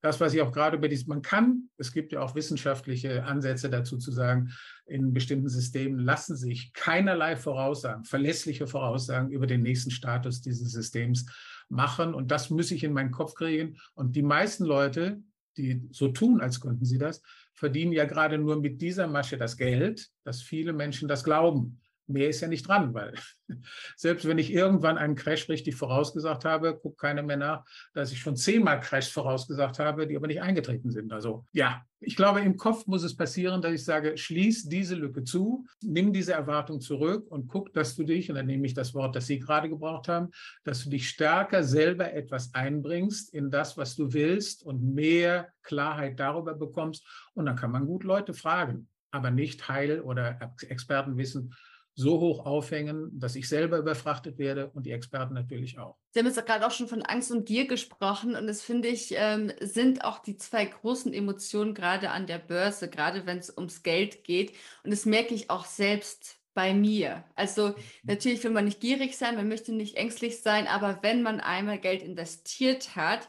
das, 0.00 0.20
was 0.20 0.34
ich 0.34 0.42
auch 0.42 0.52
gerade 0.52 0.76
über 0.76 0.88
dieses, 0.88 1.06
man 1.06 1.22
kann, 1.22 1.68
es 1.78 1.92
gibt 1.92 2.12
ja 2.12 2.20
auch 2.20 2.34
wissenschaftliche 2.34 3.24
Ansätze 3.24 3.70
dazu 3.70 3.98
zu 3.98 4.12
sagen, 4.12 4.52
in 4.86 5.12
bestimmten 5.12 5.48
Systemen 5.48 5.98
lassen 5.98 6.36
sich 6.36 6.72
keinerlei 6.72 7.36
Voraussagen, 7.36 8.04
verlässliche 8.04 8.66
Voraussagen 8.66 9.30
über 9.30 9.46
den 9.46 9.62
nächsten 9.62 9.90
Status 9.90 10.40
dieses 10.40 10.72
Systems 10.72 11.26
machen. 11.68 12.14
Und 12.14 12.30
das 12.30 12.50
muss 12.50 12.70
ich 12.70 12.84
in 12.84 12.92
meinen 12.92 13.10
Kopf 13.10 13.34
kriegen. 13.34 13.76
Und 13.94 14.14
die 14.16 14.22
meisten 14.22 14.64
Leute, 14.64 15.22
die 15.56 15.88
so 15.90 16.08
tun, 16.08 16.40
als 16.40 16.60
könnten 16.60 16.84
sie 16.84 16.98
das, 16.98 17.22
verdienen 17.54 17.92
ja 17.92 18.04
gerade 18.04 18.38
nur 18.38 18.60
mit 18.60 18.82
dieser 18.82 19.06
Masche 19.06 19.38
das 19.38 19.56
Geld, 19.56 20.08
dass 20.24 20.42
viele 20.42 20.72
Menschen 20.72 21.08
das 21.08 21.24
glauben 21.24 21.80
mehr 22.08 22.28
ist 22.28 22.40
ja 22.40 22.48
nicht 22.48 22.66
dran, 22.66 22.94
weil 22.94 23.14
selbst 23.96 24.26
wenn 24.26 24.38
ich 24.38 24.52
irgendwann 24.52 24.98
einen 24.98 25.14
Crash 25.14 25.48
richtig 25.48 25.76
vorausgesagt 25.76 26.44
habe, 26.44 26.78
guckt 26.78 26.98
keiner 26.98 27.22
mehr 27.22 27.36
nach, 27.36 27.64
dass 27.94 28.12
ich 28.12 28.20
schon 28.20 28.36
zehnmal 28.36 28.80
Crash 28.80 29.12
vorausgesagt 29.12 29.78
habe, 29.78 30.06
die 30.06 30.16
aber 30.16 30.26
nicht 30.26 30.42
eingetreten 30.42 30.90
sind. 30.90 31.12
Also 31.12 31.46
ja, 31.52 31.84
ich 32.00 32.14
glaube, 32.14 32.40
im 32.40 32.56
Kopf 32.56 32.86
muss 32.86 33.02
es 33.02 33.16
passieren, 33.16 33.62
dass 33.62 33.72
ich 33.72 33.84
sage, 33.84 34.18
schließ 34.18 34.68
diese 34.68 34.94
Lücke 34.94 35.24
zu, 35.24 35.66
nimm 35.82 36.12
diese 36.12 36.34
Erwartung 36.34 36.80
zurück 36.80 37.26
und 37.30 37.48
guck, 37.48 37.72
dass 37.72 37.96
du 37.96 38.04
dich, 38.04 38.28
und 38.28 38.36
dann 38.36 38.46
nehme 38.46 38.66
ich 38.66 38.74
das 38.74 38.94
Wort, 38.94 39.16
das 39.16 39.26
Sie 39.26 39.38
gerade 39.38 39.68
gebraucht 39.68 40.08
haben, 40.08 40.30
dass 40.64 40.84
du 40.84 40.90
dich 40.90 41.08
stärker 41.08 41.64
selber 41.64 42.12
etwas 42.12 42.52
einbringst 42.54 43.32
in 43.32 43.50
das, 43.50 43.76
was 43.76 43.96
du 43.96 44.12
willst 44.12 44.62
und 44.62 44.94
mehr 44.94 45.48
Klarheit 45.62 46.20
darüber 46.20 46.54
bekommst. 46.54 47.06
Und 47.34 47.46
dann 47.46 47.56
kann 47.56 47.72
man 47.72 47.86
gut 47.86 48.04
Leute 48.04 48.34
fragen, 48.34 48.88
aber 49.10 49.30
nicht 49.30 49.68
Heil- 49.68 50.02
oder 50.02 50.38
Expertenwissen 50.68 51.54
so 51.98 52.20
hoch 52.20 52.44
aufhängen, 52.44 53.10
dass 53.18 53.36
ich 53.36 53.48
selber 53.48 53.78
überfrachtet 53.78 54.38
werde 54.38 54.68
und 54.74 54.84
die 54.84 54.92
Experten 54.92 55.32
natürlich 55.32 55.78
auch. 55.78 55.96
Sie 56.10 56.20
haben 56.20 56.26
jetzt 56.26 56.44
gerade 56.44 56.66
auch 56.66 56.70
schon 56.70 56.88
von 56.88 57.02
Angst 57.02 57.32
und 57.32 57.46
Gier 57.46 57.66
gesprochen 57.66 58.36
und 58.36 58.46
das 58.46 58.60
finde 58.60 58.88
ich, 58.88 59.14
ähm, 59.16 59.50
sind 59.60 60.04
auch 60.04 60.18
die 60.18 60.36
zwei 60.36 60.66
großen 60.66 61.12
Emotionen 61.14 61.72
gerade 61.72 62.10
an 62.10 62.26
der 62.26 62.38
Börse, 62.38 62.90
gerade 62.90 63.24
wenn 63.24 63.38
es 63.38 63.50
ums 63.56 63.82
Geld 63.82 64.24
geht. 64.24 64.52
Und 64.84 64.92
das 64.92 65.06
merke 65.06 65.34
ich 65.34 65.48
auch 65.48 65.64
selbst 65.64 66.36
bei 66.52 66.74
mir. 66.74 67.24
Also 67.34 67.68
mhm. 67.68 67.74
natürlich 68.02 68.44
will 68.44 68.50
man 68.50 68.66
nicht 68.66 68.80
gierig 68.80 69.16
sein, 69.16 69.34
man 69.34 69.48
möchte 69.48 69.72
nicht 69.72 69.96
ängstlich 69.96 70.42
sein, 70.42 70.66
aber 70.66 70.98
wenn 71.02 71.22
man 71.22 71.40
einmal 71.40 71.78
Geld 71.78 72.02
investiert 72.02 72.94
hat, 72.94 73.26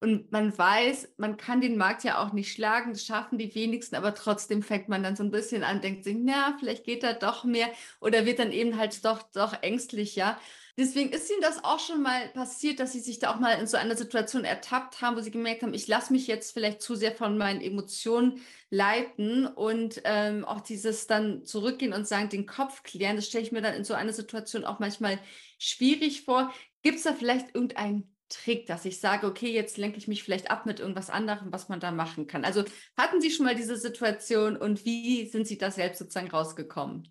und 0.00 0.30
man 0.30 0.56
weiß, 0.56 1.14
man 1.16 1.36
kann 1.36 1.60
den 1.60 1.76
Markt 1.76 2.04
ja 2.04 2.22
auch 2.22 2.32
nicht 2.32 2.52
schlagen, 2.52 2.92
das 2.92 3.04
schaffen 3.04 3.36
die 3.36 3.54
wenigsten, 3.54 3.96
aber 3.96 4.14
trotzdem 4.14 4.62
fängt 4.62 4.88
man 4.88 5.02
dann 5.02 5.16
so 5.16 5.24
ein 5.24 5.32
bisschen 5.32 5.64
an, 5.64 5.80
denkt 5.80 6.04
sich, 6.04 6.16
na, 6.18 6.56
vielleicht 6.58 6.84
geht 6.84 7.02
da 7.02 7.14
doch 7.14 7.44
mehr 7.44 7.68
oder 8.00 8.24
wird 8.24 8.38
dann 8.38 8.52
eben 8.52 8.78
halt 8.78 9.04
doch, 9.04 9.22
doch 9.32 9.60
ängstlicher. 9.62 10.38
Deswegen 10.76 11.10
ist 11.10 11.28
Ihnen 11.28 11.40
das 11.40 11.64
auch 11.64 11.80
schon 11.80 12.02
mal 12.02 12.28
passiert, 12.28 12.78
dass 12.78 12.92
Sie 12.92 13.00
sich 13.00 13.18
da 13.18 13.34
auch 13.34 13.40
mal 13.40 13.58
in 13.58 13.66
so 13.66 13.76
einer 13.76 13.96
Situation 13.96 14.44
ertappt 14.44 15.02
haben, 15.02 15.16
wo 15.16 15.20
Sie 15.20 15.32
gemerkt 15.32 15.64
haben, 15.64 15.74
ich 15.74 15.88
lasse 15.88 16.12
mich 16.12 16.28
jetzt 16.28 16.52
vielleicht 16.52 16.80
zu 16.80 16.94
sehr 16.94 17.10
von 17.10 17.36
meinen 17.36 17.60
Emotionen 17.60 18.40
leiten 18.70 19.48
und 19.48 20.00
ähm, 20.04 20.44
auch 20.44 20.60
dieses 20.60 21.08
dann 21.08 21.44
zurückgehen 21.44 21.92
und 21.92 22.06
sagen, 22.06 22.28
den 22.28 22.46
Kopf 22.46 22.84
klären, 22.84 23.16
das 23.16 23.26
stelle 23.26 23.42
ich 23.42 23.50
mir 23.50 23.62
dann 23.62 23.74
in 23.74 23.82
so 23.82 23.94
einer 23.94 24.12
Situation 24.12 24.64
auch 24.64 24.78
manchmal 24.78 25.18
schwierig 25.58 26.22
vor. 26.22 26.54
Gibt 26.82 26.98
es 26.98 27.02
da 27.02 27.12
vielleicht 27.12 27.56
irgendein 27.56 28.08
Trick, 28.28 28.66
dass 28.66 28.84
ich 28.84 29.00
sage, 29.00 29.26
okay, 29.26 29.52
jetzt 29.52 29.78
lenke 29.78 29.98
ich 29.98 30.08
mich 30.08 30.22
vielleicht 30.22 30.50
ab 30.50 30.66
mit 30.66 30.80
irgendwas 30.80 31.10
anderem, 31.10 31.52
was 31.52 31.68
man 31.68 31.80
da 31.80 31.90
machen 31.90 32.26
kann. 32.26 32.44
Also 32.44 32.64
hatten 32.96 33.20
Sie 33.20 33.30
schon 33.30 33.46
mal 33.46 33.54
diese 33.54 33.76
Situation 33.76 34.56
und 34.56 34.84
wie 34.84 35.26
sind 35.26 35.46
Sie 35.46 35.58
da 35.58 35.70
selbst 35.70 35.98
sozusagen 35.98 36.30
rausgekommen? 36.30 37.08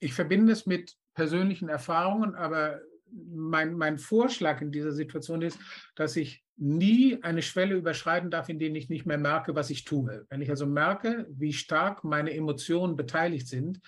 Ich 0.00 0.14
verbinde 0.14 0.52
es 0.52 0.66
mit 0.66 0.96
persönlichen 1.14 1.68
Erfahrungen, 1.68 2.34
aber 2.34 2.80
mein, 3.10 3.74
mein 3.74 3.98
Vorschlag 3.98 4.60
in 4.60 4.72
dieser 4.72 4.92
Situation 4.92 5.42
ist, 5.42 5.58
dass 5.94 6.16
ich 6.16 6.44
nie 6.56 7.22
eine 7.22 7.42
Schwelle 7.42 7.74
überschreiten 7.74 8.30
darf, 8.30 8.48
in 8.48 8.58
der 8.58 8.74
ich 8.74 8.88
nicht 8.88 9.06
mehr 9.06 9.18
merke, 9.18 9.54
was 9.54 9.70
ich 9.70 9.84
tue. 9.84 10.26
Wenn 10.28 10.42
ich 10.42 10.50
also 10.50 10.66
merke, 10.66 11.26
wie 11.30 11.52
stark 11.52 12.04
meine 12.04 12.34
Emotionen 12.34 12.96
beteiligt 12.96 13.48
sind, 13.48 13.80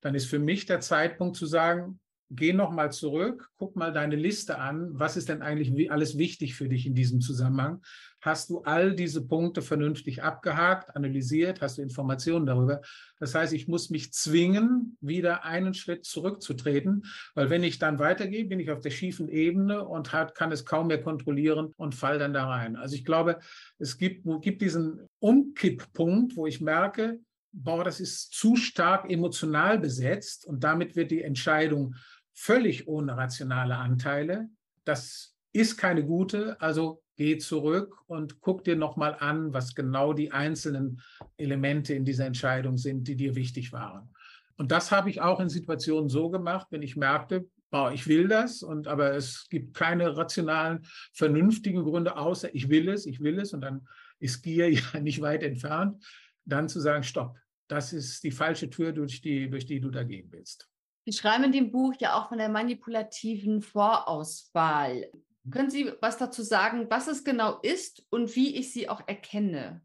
dann 0.00 0.14
ist 0.14 0.26
für 0.26 0.38
mich 0.38 0.66
der 0.66 0.80
Zeitpunkt 0.80 1.36
zu 1.36 1.46
sagen, 1.46 1.98
geh 2.36 2.52
noch 2.52 2.70
mal 2.70 2.92
zurück, 2.92 3.50
guck 3.56 3.76
mal 3.76 3.92
deine 3.92 4.16
Liste 4.16 4.58
an. 4.58 4.90
Was 4.92 5.16
ist 5.16 5.28
denn 5.28 5.42
eigentlich 5.42 5.90
alles 5.90 6.18
wichtig 6.18 6.54
für 6.54 6.68
dich 6.68 6.86
in 6.86 6.94
diesem 6.94 7.20
Zusammenhang? 7.20 7.82
Hast 8.20 8.48
du 8.48 8.62
all 8.62 8.94
diese 8.94 9.26
Punkte 9.26 9.60
vernünftig 9.60 10.22
abgehakt, 10.22 10.96
analysiert? 10.96 11.60
Hast 11.60 11.76
du 11.76 11.82
Informationen 11.82 12.46
darüber? 12.46 12.80
Das 13.18 13.34
heißt, 13.34 13.52
ich 13.52 13.68
muss 13.68 13.90
mich 13.90 14.12
zwingen, 14.12 14.96
wieder 15.00 15.44
einen 15.44 15.74
Schritt 15.74 16.06
zurückzutreten, 16.06 17.04
weil 17.34 17.50
wenn 17.50 17.62
ich 17.62 17.78
dann 17.78 17.98
weitergehe, 17.98 18.46
bin 18.46 18.60
ich 18.60 18.70
auf 18.70 18.80
der 18.80 18.90
schiefen 18.90 19.28
Ebene 19.28 19.86
und 19.86 20.12
hat, 20.12 20.34
kann 20.34 20.52
es 20.52 20.64
kaum 20.64 20.86
mehr 20.86 21.02
kontrollieren 21.02 21.74
und 21.76 21.94
fall 21.94 22.18
dann 22.18 22.32
da 22.32 22.48
rein. 22.48 22.76
Also 22.76 22.94
ich 22.94 23.04
glaube, 23.04 23.40
es 23.78 23.98
gibt, 23.98 24.26
gibt 24.40 24.62
diesen 24.62 25.06
Umkipppunkt, 25.18 26.36
wo 26.36 26.46
ich 26.46 26.62
merke, 26.62 27.20
boah, 27.54 27.84
das 27.84 28.00
ist 28.00 28.32
zu 28.32 28.56
stark 28.56 29.10
emotional 29.10 29.78
besetzt 29.78 30.44
und 30.44 30.64
damit 30.64 30.96
wird 30.96 31.10
die 31.10 31.22
Entscheidung 31.22 31.94
völlig 32.34 32.88
ohne 32.88 33.16
rationale 33.16 33.76
Anteile. 33.76 34.48
Das 34.84 35.34
ist 35.52 35.76
keine 35.76 36.04
gute, 36.04 36.60
also 36.60 37.02
geh 37.16 37.38
zurück 37.38 37.96
und 38.06 38.40
guck 38.40 38.64
dir 38.64 38.76
nochmal 38.76 39.16
an, 39.20 39.52
was 39.52 39.74
genau 39.74 40.12
die 40.12 40.32
einzelnen 40.32 41.00
Elemente 41.36 41.94
in 41.94 42.04
dieser 42.04 42.26
Entscheidung 42.26 42.76
sind, 42.76 43.06
die 43.06 43.16
dir 43.16 43.36
wichtig 43.36 43.72
waren. 43.72 44.10
Und 44.56 44.72
das 44.72 44.90
habe 44.92 45.10
ich 45.10 45.20
auch 45.20 45.40
in 45.40 45.48
Situationen 45.48 46.08
so 46.08 46.28
gemacht, 46.28 46.66
wenn 46.70 46.82
ich 46.82 46.96
merkte, 46.96 47.48
boah, 47.70 47.92
ich 47.92 48.06
will 48.06 48.28
das 48.28 48.62
und 48.62 48.86
aber 48.86 49.14
es 49.14 49.48
gibt 49.48 49.74
keine 49.74 50.16
rationalen, 50.16 50.86
vernünftigen 51.12 51.82
Gründe, 51.82 52.16
außer 52.16 52.54
ich 52.54 52.68
will 52.68 52.88
es, 52.88 53.06
ich 53.06 53.20
will 53.20 53.38
es 53.38 53.52
und 53.52 53.62
dann 53.62 53.86
ist 54.18 54.42
Gier 54.42 54.70
ja 54.72 55.00
nicht 55.00 55.20
weit 55.20 55.42
entfernt, 55.42 56.04
dann 56.44 56.68
zu 56.68 56.80
sagen, 56.80 57.02
stopp, 57.02 57.36
das 57.68 57.92
ist 57.92 58.22
die 58.22 58.30
falsche 58.30 58.70
Tür, 58.70 58.92
durch 58.92 59.20
die, 59.22 59.48
durch 59.48 59.66
die 59.66 59.80
du 59.80 59.90
da 59.90 60.02
gehen 60.02 60.28
willst. 60.30 60.68
Sie 61.04 61.12
schreiben 61.12 61.44
in 61.44 61.52
dem 61.52 61.70
Buch 61.70 61.94
ja 61.98 62.14
auch 62.14 62.28
von 62.28 62.38
der 62.38 62.48
manipulativen 62.48 63.60
Vorauswahl. 63.60 65.10
Können 65.50 65.70
Sie 65.70 65.92
was 66.00 66.16
dazu 66.16 66.42
sagen, 66.42 66.86
was 66.88 67.06
es 67.06 67.24
genau 67.24 67.60
ist 67.60 68.06
und 68.10 68.34
wie 68.34 68.56
ich 68.56 68.72
sie 68.72 68.88
auch 68.88 69.02
erkenne? 69.06 69.82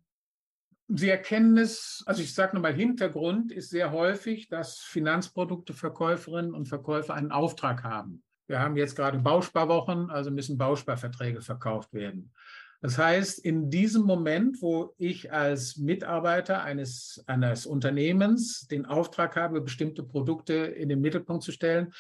Sie 0.88 1.10
erkennen 1.10 1.58
es, 1.58 2.02
also 2.08 2.24
ich 2.24 2.34
sage 2.34 2.56
nochmal, 2.56 2.74
Hintergrund 2.74 3.52
ist 3.52 3.70
sehr 3.70 3.92
häufig, 3.92 4.48
dass 4.48 4.80
Finanzprodukteverkäuferinnen 4.80 6.54
und 6.54 6.68
Verkäufer 6.68 7.14
einen 7.14 7.32
Auftrag 7.32 7.84
haben. 7.84 8.24
Wir 8.48 8.60
haben 8.60 8.76
jetzt 8.76 8.96
gerade 8.96 9.20
Bausparwochen, 9.20 10.10
also 10.10 10.32
müssen 10.32 10.58
Bausparverträge 10.58 11.42
verkauft 11.42 11.94
werden. 11.94 12.34
Das 12.82 12.98
heißt, 12.98 13.40
in 13.40 13.70
diesem 13.70 14.04
Moment, 14.04 14.62
wo 14.62 14.94
ich 14.98 15.34
als 15.34 15.76
Mitarbeiter 15.78 16.64
eines, 16.64 17.22
eines 17.28 17.66
Unternehmens 17.66 18.68
den 18.68 18.86
Auftrag 18.86 19.36
habe, 19.36 19.60
bestimmte 19.60 20.02
Produkte 20.02 20.54
in 20.54 20.88
den 20.88 21.02
Mittelpunkt 21.02 21.44
zu 21.44 21.52
stellen, 21.52 21.92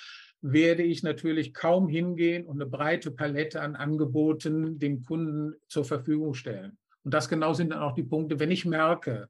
werde 0.41 0.83
ich 0.83 1.03
natürlich 1.03 1.53
kaum 1.53 1.89
hingehen 1.89 2.45
und 2.45 2.61
eine 2.61 2.69
breite 2.69 3.11
Palette 3.11 3.61
an 3.61 3.75
Angeboten 3.75 4.79
dem 4.79 5.03
Kunden 5.03 5.53
zur 5.67 5.83
Verfügung 5.83 6.33
stellen. 6.33 6.77
Und 7.03 7.13
das 7.13 7.27
genau 7.27 7.53
sind 7.53 7.71
dann 7.71 7.79
auch 7.79 7.93
die 7.93 8.03
Punkte, 8.03 8.39
wenn 8.39 8.51
ich 8.51 8.63
merke, 8.63 9.27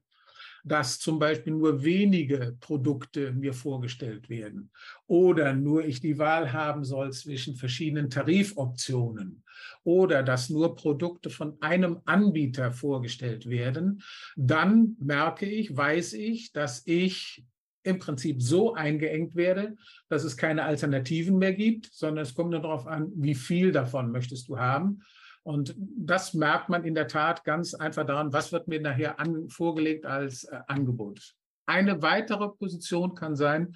dass 0.64 0.98
zum 0.98 1.18
Beispiel 1.18 1.52
nur 1.52 1.84
wenige 1.84 2.56
Produkte 2.60 3.32
mir 3.32 3.52
vorgestellt 3.52 4.28
werden 4.28 4.70
oder 5.06 5.54
nur 5.54 5.84
ich 5.84 6.00
die 6.00 6.18
Wahl 6.18 6.52
haben 6.52 6.84
soll 6.84 7.12
zwischen 7.12 7.56
verschiedenen 7.56 8.10
Tarifoptionen 8.10 9.42
oder 9.84 10.22
dass 10.22 10.50
nur 10.50 10.76
Produkte 10.76 11.30
von 11.30 11.56
einem 11.60 12.00
Anbieter 12.04 12.72
vorgestellt 12.72 13.48
werden, 13.48 14.02
dann 14.36 14.96
merke 15.00 15.46
ich, 15.46 15.76
weiß 15.76 16.14
ich, 16.14 16.52
dass 16.52 16.86
ich 16.86 17.44
im 17.82 17.98
Prinzip 17.98 18.42
so 18.42 18.74
eingeengt 18.74 19.34
werde, 19.34 19.76
dass 20.08 20.24
es 20.24 20.36
keine 20.36 20.64
Alternativen 20.64 21.38
mehr 21.38 21.54
gibt, 21.54 21.86
sondern 21.92 22.22
es 22.22 22.34
kommt 22.34 22.50
nur 22.50 22.60
darauf 22.60 22.86
an, 22.86 23.10
wie 23.14 23.34
viel 23.34 23.72
davon 23.72 24.10
möchtest 24.10 24.48
du 24.48 24.58
haben. 24.58 25.02
Und 25.42 25.74
das 25.78 26.34
merkt 26.34 26.68
man 26.68 26.84
in 26.84 26.94
der 26.94 27.08
Tat 27.08 27.44
ganz 27.44 27.74
einfach 27.74 28.04
daran, 28.04 28.32
was 28.32 28.52
wird 28.52 28.68
mir 28.68 28.80
nachher 28.80 29.18
an, 29.18 29.48
vorgelegt 29.48 30.04
als 30.04 30.44
äh, 30.44 30.60
Angebot. 30.66 31.34
Eine 31.66 32.02
weitere 32.02 32.48
Position 32.48 33.14
kann 33.14 33.36
sein, 33.36 33.74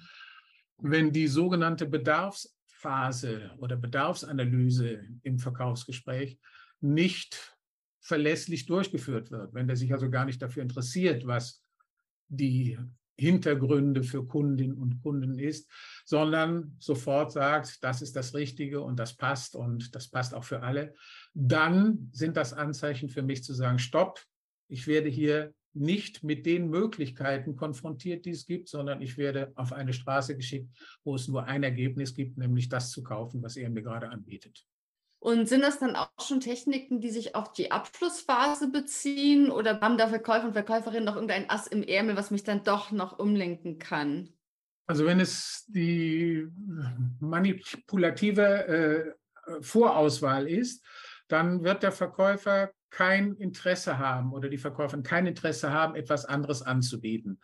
wenn 0.77 1.11
die 1.11 1.27
sogenannte 1.27 1.85
Bedarfsphase 1.85 3.51
oder 3.57 3.77
Bedarfsanalyse 3.77 5.05
im 5.23 5.39
Verkaufsgespräch 5.39 6.37
nicht 6.81 7.57
verlässlich 8.01 8.65
durchgeführt 8.67 9.31
wird, 9.31 9.53
wenn 9.53 9.67
der 9.67 9.77
sich 9.77 9.91
also 9.91 10.09
gar 10.09 10.25
nicht 10.25 10.41
dafür 10.41 10.61
interessiert, 10.61 11.25
was 11.25 11.63
die 12.27 12.77
Hintergründe 13.17 14.03
für 14.03 14.25
Kundinnen 14.25 14.77
und 14.77 15.01
Kunden 15.01 15.39
ist, 15.39 15.69
sondern 16.05 16.75
sofort 16.79 17.31
sagt, 17.31 17.83
das 17.83 18.01
ist 18.01 18.15
das 18.15 18.33
Richtige 18.33 18.81
und 18.81 18.99
das 18.99 19.15
passt 19.15 19.55
und 19.55 19.95
das 19.95 20.09
passt 20.09 20.33
auch 20.33 20.43
für 20.43 20.61
alle, 20.61 20.93
dann 21.35 22.09
sind 22.13 22.37
das 22.37 22.53
Anzeichen 22.53 23.09
für 23.09 23.21
mich 23.21 23.43
zu 23.43 23.53
sagen, 23.53 23.77
stopp, 23.77 24.23
ich 24.69 24.87
werde 24.87 25.09
hier 25.09 25.53
nicht 25.73 26.23
mit 26.23 26.45
den 26.45 26.69
Möglichkeiten 26.69 27.57
konfrontiert, 27.57 28.25
die 28.25 28.31
es 28.31 28.45
gibt, 28.45 28.69
sondern 28.69 29.01
ich 29.01 29.17
werde 29.17 29.51
auf 29.55 29.73
eine 29.73 29.91
Straße 29.91 30.37
geschickt, 30.37 30.69
wo 31.03 31.15
es 31.15 31.27
nur 31.27 31.43
ein 31.43 31.63
Ergebnis 31.63 32.15
gibt, 32.15 32.37
nämlich 32.37 32.69
das 32.69 32.91
zu 32.91 33.03
kaufen, 33.03 33.43
was 33.43 33.57
er 33.57 33.69
mir 33.69 33.83
gerade 33.83 34.09
anbietet. 34.09 34.65
Und 35.19 35.49
sind 35.49 35.61
das 35.61 35.79
dann 35.79 35.97
auch 35.97 36.09
schon 36.21 36.39
Techniken, 36.39 37.01
die 37.01 37.09
sich 37.09 37.35
auf 37.35 37.51
die 37.51 37.71
Abschlussphase 37.71 38.71
beziehen 38.71 39.51
oder 39.51 39.81
haben 39.81 39.97
da 39.97 40.07
Verkäufer 40.07 40.45
und 40.45 40.53
Verkäuferinnen 40.53 41.03
noch 41.03 41.15
irgendein 41.15 41.49
Ass 41.49 41.67
im 41.67 41.83
Ärmel, 41.83 42.15
was 42.15 42.31
mich 42.31 42.43
dann 42.43 42.63
doch 42.63 42.91
noch 42.91 43.19
umlenken 43.19 43.77
kann? 43.77 44.29
Also 44.87 45.05
wenn 45.05 45.19
es 45.19 45.65
die 45.67 46.47
manipulative 47.19 48.67
äh, 48.67 49.61
Vorauswahl 49.61 50.47
ist, 50.47 50.85
dann 51.27 51.63
wird 51.63 51.83
der 51.83 51.91
Verkäufer 51.91 52.71
kein 52.89 53.35
Interesse 53.35 53.97
haben 53.97 54.33
oder 54.33 54.49
die 54.49 54.57
Verkäuferin 54.57 55.03
kein 55.03 55.27
Interesse 55.27 55.71
haben, 55.71 55.95
etwas 55.95 56.25
anderes 56.25 56.61
anzubieten. 56.61 57.39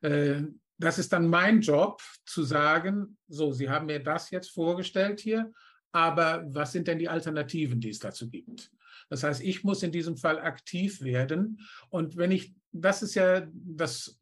Äh, 0.00 0.42
das 0.78 0.98
ist 0.98 1.12
dann 1.12 1.28
mein 1.28 1.60
Job 1.60 2.00
zu 2.24 2.44
sagen, 2.44 3.18
so, 3.28 3.52
Sie 3.52 3.68
haben 3.68 3.86
mir 3.86 4.02
das 4.02 4.30
jetzt 4.30 4.50
vorgestellt 4.50 5.20
hier 5.20 5.52
aber 5.92 6.44
was 6.48 6.72
sind 6.72 6.86
denn 6.86 6.98
die 6.98 7.08
Alternativen, 7.08 7.80
die 7.80 7.90
es 7.90 7.98
dazu 7.98 8.28
gibt? 8.28 8.70
Das 9.08 9.22
heißt, 9.22 9.42
ich 9.42 9.64
muss 9.64 9.82
in 9.82 9.92
diesem 9.92 10.16
Fall 10.16 10.38
aktiv 10.38 11.00
werden. 11.02 11.60
Und 11.88 12.16
wenn 12.16 12.30
ich, 12.30 12.54
das 12.72 13.02
ist 13.02 13.14
ja 13.14 13.46
das 13.52 14.18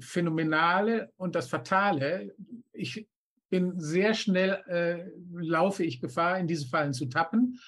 Phänomenale 0.00 1.12
und 1.16 1.34
das 1.34 1.48
Fatale. 1.48 2.34
Ich 2.72 3.08
bin 3.48 3.80
sehr 3.80 4.12
schnell, 4.12 4.62
äh, 4.66 5.08
laufe 5.32 5.84
ich 5.84 6.00
Gefahr, 6.00 6.38
in 6.38 6.46
diese 6.46 6.68
Fallen 6.68 6.92
zu 6.92 7.06
tappen. 7.06 7.58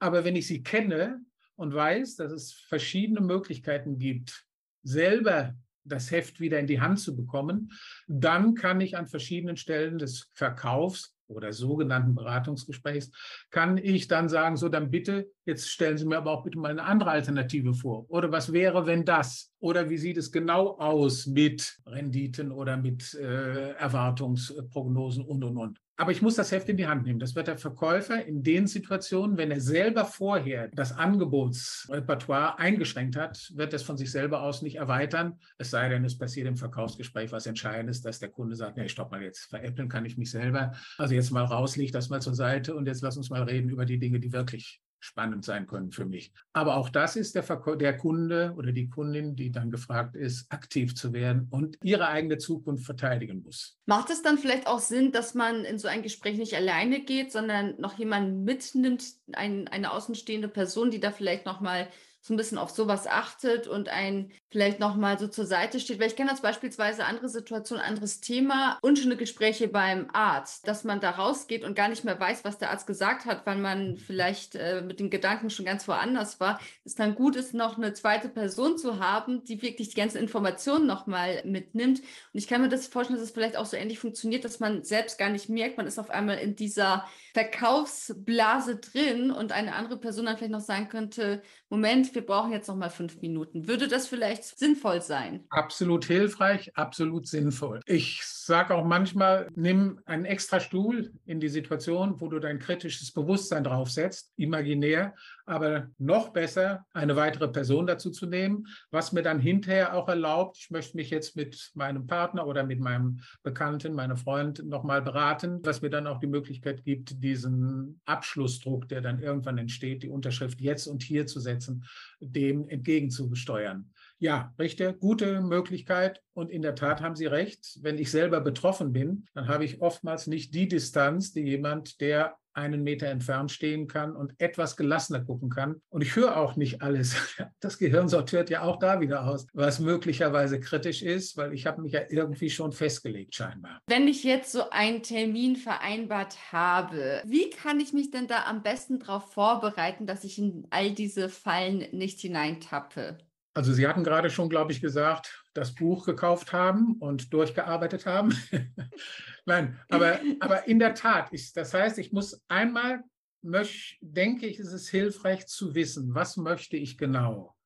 Aber 0.00 0.24
wenn 0.24 0.34
ich 0.34 0.46
sie 0.46 0.62
kenne 0.62 1.20
und 1.56 1.74
weiß, 1.74 2.16
dass 2.16 2.32
es 2.32 2.52
verschiedene 2.52 3.20
Möglichkeiten 3.20 3.98
gibt, 3.98 4.44
selber 4.82 5.54
das 5.84 6.10
Heft 6.10 6.40
wieder 6.40 6.58
in 6.58 6.66
die 6.66 6.80
Hand 6.80 7.00
zu 7.00 7.14
bekommen, 7.14 7.72
dann 8.06 8.54
kann 8.54 8.80
ich 8.80 8.96
an 8.96 9.06
verschiedenen 9.06 9.56
Stellen 9.56 9.98
des 9.98 10.30
Verkaufs 10.34 11.14
oder 11.30 11.52
sogenannten 11.52 12.14
Beratungsgesprächs, 12.14 13.10
kann 13.50 13.78
ich 13.78 14.08
dann 14.08 14.28
sagen, 14.28 14.56
so 14.56 14.68
dann 14.68 14.90
bitte, 14.90 15.30
jetzt 15.44 15.70
stellen 15.70 15.96
Sie 15.96 16.04
mir 16.04 16.18
aber 16.18 16.32
auch 16.32 16.42
bitte 16.42 16.58
mal 16.58 16.70
eine 16.72 16.82
andere 16.82 17.10
Alternative 17.10 17.72
vor. 17.72 18.04
Oder 18.10 18.32
was 18.32 18.52
wäre, 18.52 18.86
wenn 18.86 19.04
das? 19.04 19.52
Oder 19.60 19.88
wie 19.88 19.98
sieht 19.98 20.16
es 20.16 20.32
genau 20.32 20.78
aus 20.78 21.26
mit 21.26 21.78
Renditen 21.86 22.50
oder 22.50 22.76
mit 22.76 23.14
äh, 23.14 23.70
Erwartungsprognosen 23.72 25.24
und, 25.24 25.44
und, 25.44 25.56
und. 25.56 25.80
Aber 26.00 26.12
ich 26.12 26.22
muss 26.22 26.34
das 26.34 26.50
Heft 26.50 26.66
in 26.70 26.78
die 26.78 26.86
Hand 26.86 27.04
nehmen. 27.04 27.18
Das 27.18 27.34
wird 27.34 27.46
der 27.46 27.58
Verkäufer 27.58 28.24
in 28.24 28.42
den 28.42 28.66
Situationen, 28.66 29.36
wenn 29.36 29.50
er 29.50 29.60
selber 29.60 30.06
vorher 30.06 30.68
das 30.68 30.96
Angebotsrepertoire 30.96 32.58
eingeschränkt 32.58 33.16
hat, 33.16 33.52
wird 33.54 33.74
es 33.74 33.82
von 33.82 33.98
sich 33.98 34.10
selber 34.10 34.40
aus 34.40 34.62
nicht 34.62 34.76
erweitern. 34.76 35.38
Es 35.58 35.68
sei 35.68 35.90
denn, 35.90 36.02
es 36.06 36.16
passiert 36.16 36.48
im 36.48 36.56
Verkaufsgespräch 36.56 37.32
was 37.32 37.44
Entscheidendes, 37.44 38.00
dass 38.00 38.18
der 38.18 38.30
Kunde 38.30 38.56
sagt, 38.56 38.78
nee, 38.78 38.88
stopp 38.88 39.10
mal 39.10 39.22
jetzt, 39.22 39.50
veräppeln 39.50 39.90
kann 39.90 40.06
ich 40.06 40.16
mich 40.16 40.30
selber. 40.30 40.72
Also 40.96 41.14
jetzt 41.14 41.32
mal 41.32 41.44
raus, 41.44 41.76
leg 41.76 41.92
das 41.92 42.08
mal 42.08 42.22
zur 42.22 42.34
Seite 42.34 42.74
und 42.74 42.86
jetzt 42.86 43.02
lass 43.02 43.18
uns 43.18 43.28
mal 43.28 43.42
reden 43.42 43.68
über 43.68 43.84
die 43.84 43.98
Dinge, 43.98 44.20
die 44.20 44.32
wirklich 44.32 44.80
spannend 45.00 45.44
sein 45.44 45.66
können 45.66 45.90
für 45.90 46.04
mich. 46.04 46.32
Aber 46.52 46.76
auch 46.76 46.88
das 46.88 47.16
ist 47.16 47.34
der, 47.34 47.42
der 47.76 47.96
Kunde 47.96 48.54
oder 48.56 48.72
die 48.72 48.88
Kundin, 48.88 49.34
die 49.34 49.50
dann 49.50 49.70
gefragt 49.70 50.14
ist, 50.14 50.50
aktiv 50.52 50.94
zu 50.94 51.12
werden 51.12 51.48
und 51.50 51.78
ihre 51.82 52.08
eigene 52.08 52.38
Zukunft 52.38 52.84
verteidigen 52.84 53.42
muss. 53.42 53.78
Macht 53.86 54.10
es 54.10 54.22
dann 54.22 54.38
vielleicht 54.38 54.66
auch 54.66 54.80
Sinn, 54.80 55.10
dass 55.10 55.34
man 55.34 55.64
in 55.64 55.78
so 55.78 55.88
ein 55.88 56.02
Gespräch 56.02 56.38
nicht 56.38 56.54
alleine 56.54 57.00
geht, 57.00 57.32
sondern 57.32 57.80
noch 57.80 57.98
jemanden 57.98 58.44
mitnimmt, 58.44 59.04
ein, 59.32 59.66
eine 59.68 59.92
außenstehende 59.92 60.48
Person, 60.48 60.90
die 60.90 61.00
da 61.00 61.10
vielleicht 61.10 61.46
noch 61.46 61.60
mal 61.60 61.88
so 62.20 62.34
ein 62.34 62.36
bisschen 62.36 62.58
auf 62.58 62.70
sowas 62.70 63.06
achtet 63.06 63.66
und 63.66 63.88
ein 63.88 64.30
vielleicht 64.50 64.80
nochmal 64.80 65.18
so 65.18 65.28
zur 65.28 65.46
Seite 65.46 65.78
steht. 65.80 66.00
Weil 66.00 66.08
ich 66.08 66.16
kenne 66.16 66.30
jetzt 66.30 66.42
beispielsweise 66.42 67.04
andere 67.04 67.28
Situationen, 67.28 67.84
anderes 67.84 68.20
Thema, 68.20 68.78
unschöne 68.82 69.16
Gespräche 69.16 69.68
beim 69.68 70.08
Arzt, 70.12 70.66
dass 70.66 70.84
man 70.84 71.00
da 71.00 71.10
rausgeht 71.10 71.64
und 71.64 71.74
gar 71.74 71.88
nicht 71.88 72.04
mehr 72.04 72.18
weiß, 72.18 72.44
was 72.44 72.58
der 72.58 72.70
Arzt 72.70 72.86
gesagt 72.86 73.26
hat, 73.26 73.46
weil 73.46 73.58
man 73.58 73.96
vielleicht 73.96 74.56
äh, 74.56 74.82
mit 74.82 75.00
dem 75.00 75.10
Gedanken 75.10 75.50
schon 75.50 75.64
ganz 75.64 75.86
woanders 75.86 76.40
war. 76.40 76.60
Es 76.84 76.94
dann 76.96 77.14
gut 77.14 77.36
ist, 77.36 77.54
noch 77.54 77.76
eine 77.76 77.92
zweite 77.92 78.28
Person 78.28 78.76
zu 78.76 78.98
haben, 78.98 79.44
die 79.44 79.62
wirklich 79.62 79.90
die 79.90 79.96
ganzen 80.00 80.18
Informationen 80.18 80.86
nochmal 80.86 81.42
mitnimmt. 81.44 82.00
Und 82.00 82.06
ich 82.32 82.48
kann 82.48 82.60
mir 82.60 82.68
das 82.68 82.88
vorstellen, 82.88 83.18
dass 83.18 83.28
es 83.28 83.34
vielleicht 83.34 83.56
auch 83.56 83.66
so 83.66 83.76
ähnlich 83.76 83.98
funktioniert, 83.98 84.44
dass 84.44 84.60
man 84.60 84.82
selbst 84.84 85.18
gar 85.18 85.30
nicht 85.30 85.48
merkt, 85.48 85.76
man 85.76 85.86
ist 85.86 85.98
auf 85.98 86.10
einmal 86.10 86.38
in 86.38 86.56
dieser 86.56 87.06
Verkaufsblase 87.34 88.76
drin 88.76 89.30
und 89.30 89.52
eine 89.52 89.74
andere 89.74 89.98
Person 89.98 90.26
dann 90.26 90.36
vielleicht 90.36 90.52
noch 90.52 90.60
sagen 90.60 90.88
könnte, 90.88 91.42
Moment, 91.68 92.14
wir 92.14 92.26
brauchen 92.26 92.52
jetzt 92.52 92.66
noch 92.66 92.76
mal 92.76 92.90
fünf 92.90 93.20
Minuten. 93.20 93.68
Würde 93.68 93.86
das 93.86 94.08
vielleicht 94.08 94.39
sinnvoll 94.42 95.02
sein? 95.02 95.44
Absolut 95.50 96.04
hilfreich, 96.04 96.70
absolut 96.76 97.26
sinnvoll. 97.26 97.80
Ich 97.86 98.22
sage 98.24 98.74
auch 98.74 98.84
manchmal, 98.84 99.48
nimm 99.54 100.00
einen 100.04 100.24
extra 100.24 100.60
Stuhl 100.60 101.12
in 101.26 101.40
die 101.40 101.48
Situation, 101.48 102.20
wo 102.20 102.28
du 102.28 102.38
dein 102.38 102.58
kritisches 102.58 103.12
Bewusstsein 103.12 103.64
draufsetzt, 103.64 104.32
imaginär, 104.36 105.14
aber 105.46 105.88
noch 105.98 106.30
besser, 106.30 106.86
eine 106.92 107.16
weitere 107.16 107.48
Person 107.48 107.86
dazu 107.86 108.10
zu 108.10 108.26
nehmen, 108.26 108.66
was 108.90 109.12
mir 109.12 109.22
dann 109.22 109.40
hinterher 109.40 109.94
auch 109.94 110.08
erlaubt, 110.08 110.58
ich 110.58 110.70
möchte 110.70 110.96
mich 110.96 111.10
jetzt 111.10 111.36
mit 111.36 111.70
meinem 111.74 112.06
Partner 112.06 112.46
oder 112.46 112.64
mit 112.64 112.80
meinem 112.80 113.20
Bekannten, 113.42 113.94
meinem 113.94 114.16
Freund 114.16 114.64
nochmal 114.64 115.02
beraten, 115.02 115.60
was 115.64 115.82
mir 115.82 115.90
dann 115.90 116.06
auch 116.06 116.18
die 116.18 116.26
Möglichkeit 116.26 116.84
gibt, 116.84 117.22
diesen 117.22 118.00
Abschlussdruck, 118.04 118.88
der 118.88 119.00
dann 119.00 119.20
irgendwann 119.20 119.58
entsteht, 119.58 120.02
die 120.02 120.08
Unterschrift 120.08 120.60
jetzt 120.60 120.86
und 120.86 121.02
hier 121.02 121.26
zu 121.26 121.40
setzen, 121.40 121.84
dem 122.20 122.68
entgegenzusteuern. 122.68 123.90
Ja, 124.22 124.52
richtig, 124.58 125.00
gute 125.00 125.40
Möglichkeit. 125.40 126.22
Und 126.34 126.50
in 126.50 126.60
der 126.60 126.74
Tat 126.74 127.00
haben 127.00 127.16
Sie 127.16 127.24
recht. 127.24 127.78
Wenn 127.80 127.96
ich 127.96 128.10
selber 128.10 128.42
betroffen 128.42 128.92
bin, 128.92 129.24
dann 129.32 129.48
habe 129.48 129.64
ich 129.64 129.80
oftmals 129.80 130.26
nicht 130.26 130.54
die 130.54 130.68
Distanz, 130.68 131.32
die 131.32 131.40
jemand, 131.40 132.02
der 132.02 132.36
einen 132.52 132.82
Meter 132.82 133.06
entfernt 133.06 133.50
stehen 133.50 133.86
kann 133.86 134.14
und 134.14 134.34
etwas 134.38 134.76
gelassener 134.76 135.20
gucken 135.20 135.48
kann. 135.48 135.80
Und 135.88 136.02
ich 136.02 136.16
höre 136.16 136.36
auch 136.36 136.56
nicht 136.56 136.82
alles. 136.82 137.16
Das 137.60 137.78
Gehirn 137.78 138.08
sortiert 138.08 138.48
ja 138.50 138.62
auch 138.62 138.78
da 138.78 139.00
wieder 139.00 139.26
aus, 139.26 139.46
was 139.52 139.80
möglicherweise 139.80 140.60
kritisch 140.60 141.02
ist, 141.02 141.36
weil 141.36 141.52
ich 141.52 141.66
habe 141.66 141.82
mich 141.82 141.92
ja 141.92 142.00
irgendwie 142.08 142.48
schon 142.48 142.72
festgelegt 142.72 143.34
scheinbar. 143.34 143.80
Wenn 143.86 144.08
ich 144.08 144.24
jetzt 144.24 144.52
so 144.52 144.70
einen 144.70 145.02
Termin 145.02 145.56
vereinbart 145.56 146.52
habe, 146.52 147.22
wie 147.26 147.50
kann 147.50 147.80
ich 147.80 147.92
mich 147.92 148.10
denn 148.10 148.26
da 148.26 148.44
am 148.44 148.62
besten 148.62 148.98
darauf 148.98 149.32
vorbereiten, 149.32 150.06
dass 150.06 150.24
ich 150.24 150.38
in 150.38 150.66
all 150.70 150.92
diese 150.92 151.28
Fallen 151.28 151.86
nicht 151.92 152.20
hineintappe? 152.20 153.18
Also 153.54 153.72
Sie 153.72 153.86
hatten 153.86 154.04
gerade 154.04 154.30
schon, 154.30 154.48
glaube 154.48 154.72
ich, 154.72 154.80
gesagt, 154.80 155.44
das 155.54 155.74
Buch 155.74 156.06
gekauft 156.06 156.52
haben 156.52 156.94
und 157.00 157.32
durchgearbeitet 157.32 158.06
haben. 158.06 158.34
Nein, 159.44 159.78
aber, 159.88 160.20
aber 160.38 160.68
in 160.68 160.78
der 160.78 160.94
Tat, 160.94 161.28
ich, 161.32 161.52
das 161.52 161.74
heißt, 161.74 161.98
ich 161.98 162.12
muss 162.12 162.42
einmal, 162.48 163.02
möch, 163.42 163.98
denke 164.00 164.46
ich, 164.46 164.58
ist 164.58 164.72
es 164.72 164.88
hilfreich 164.88 165.46
zu 165.46 165.74
wissen, 165.74 166.14
was 166.14 166.36
möchte 166.36 166.76
ich 166.76 166.98
genau? 166.98 167.56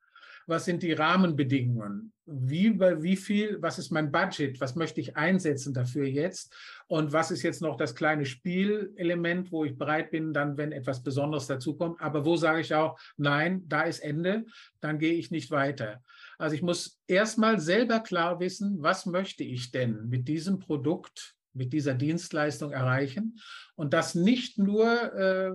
Was 0.46 0.64
sind 0.64 0.82
die 0.82 0.92
Rahmenbedingungen? 0.92 2.12
Wie, 2.26 2.80
wie 2.80 3.16
viel, 3.16 3.60
was 3.60 3.78
ist 3.78 3.90
mein 3.90 4.10
Budget? 4.10 4.60
Was 4.60 4.76
möchte 4.76 5.00
ich 5.00 5.16
einsetzen 5.16 5.74
dafür 5.74 6.06
jetzt? 6.06 6.54
Und 6.86 7.12
was 7.12 7.30
ist 7.30 7.42
jetzt 7.42 7.60
noch 7.60 7.76
das 7.76 7.94
kleine 7.94 8.24
Spielelement, 8.24 9.52
wo 9.52 9.64
ich 9.64 9.76
bereit 9.76 10.10
bin, 10.10 10.32
dann, 10.32 10.56
wenn 10.56 10.72
etwas 10.72 11.02
Besonderes 11.02 11.46
dazukommt? 11.46 12.00
Aber 12.00 12.24
wo 12.24 12.36
sage 12.36 12.60
ich 12.60 12.74
auch, 12.74 12.98
nein, 13.16 13.62
da 13.68 13.82
ist 13.82 14.00
Ende, 14.00 14.46
dann 14.80 14.98
gehe 14.98 15.14
ich 15.14 15.30
nicht 15.30 15.50
weiter. 15.50 16.02
Also 16.38 16.56
ich 16.56 16.62
muss 16.62 16.98
erstmal 17.06 17.60
selber 17.60 18.00
klar 18.00 18.40
wissen, 18.40 18.78
was 18.80 19.04
möchte 19.04 19.44
ich 19.44 19.70
denn 19.70 20.08
mit 20.08 20.26
diesem 20.26 20.58
Produkt 20.58 21.34
mit 21.54 21.72
dieser 21.72 21.94
Dienstleistung 21.94 22.72
erreichen. 22.72 23.38
Und 23.76 23.94
das 23.94 24.14
nicht 24.14 24.58
nur, 24.58 25.14
äh, 25.14 25.52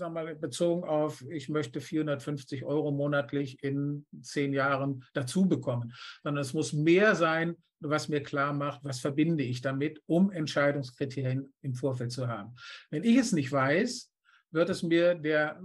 wir 0.00 0.10
mal, 0.10 0.34
bezogen 0.34 0.84
auf, 0.84 1.24
ich 1.30 1.48
möchte 1.48 1.80
450 1.80 2.64
Euro 2.64 2.90
monatlich 2.92 3.62
in 3.62 4.06
zehn 4.22 4.52
Jahren 4.52 5.04
dazu 5.12 5.48
bekommen, 5.48 5.92
sondern 6.22 6.42
es 6.42 6.54
muss 6.54 6.72
mehr 6.72 7.14
sein, 7.14 7.56
was 7.80 8.08
mir 8.08 8.22
klar 8.22 8.52
macht, 8.52 8.82
was 8.84 9.00
verbinde 9.00 9.44
ich 9.44 9.60
damit, 9.60 10.02
um 10.06 10.30
Entscheidungskriterien 10.30 11.52
im 11.62 11.74
Vorfeld 11.74 12.12
zu 12.12 12.28
haben. 12.28 12.54
Wenn 12.90 13.04
ich 13.04 13.16
es 13.16 13.32
nicht 13.32 13.52
weiß, 13.52 14.10
wird 14.54 14.70
es 14.70 14.84
mir 14.84 15.16
der 15.16 15.60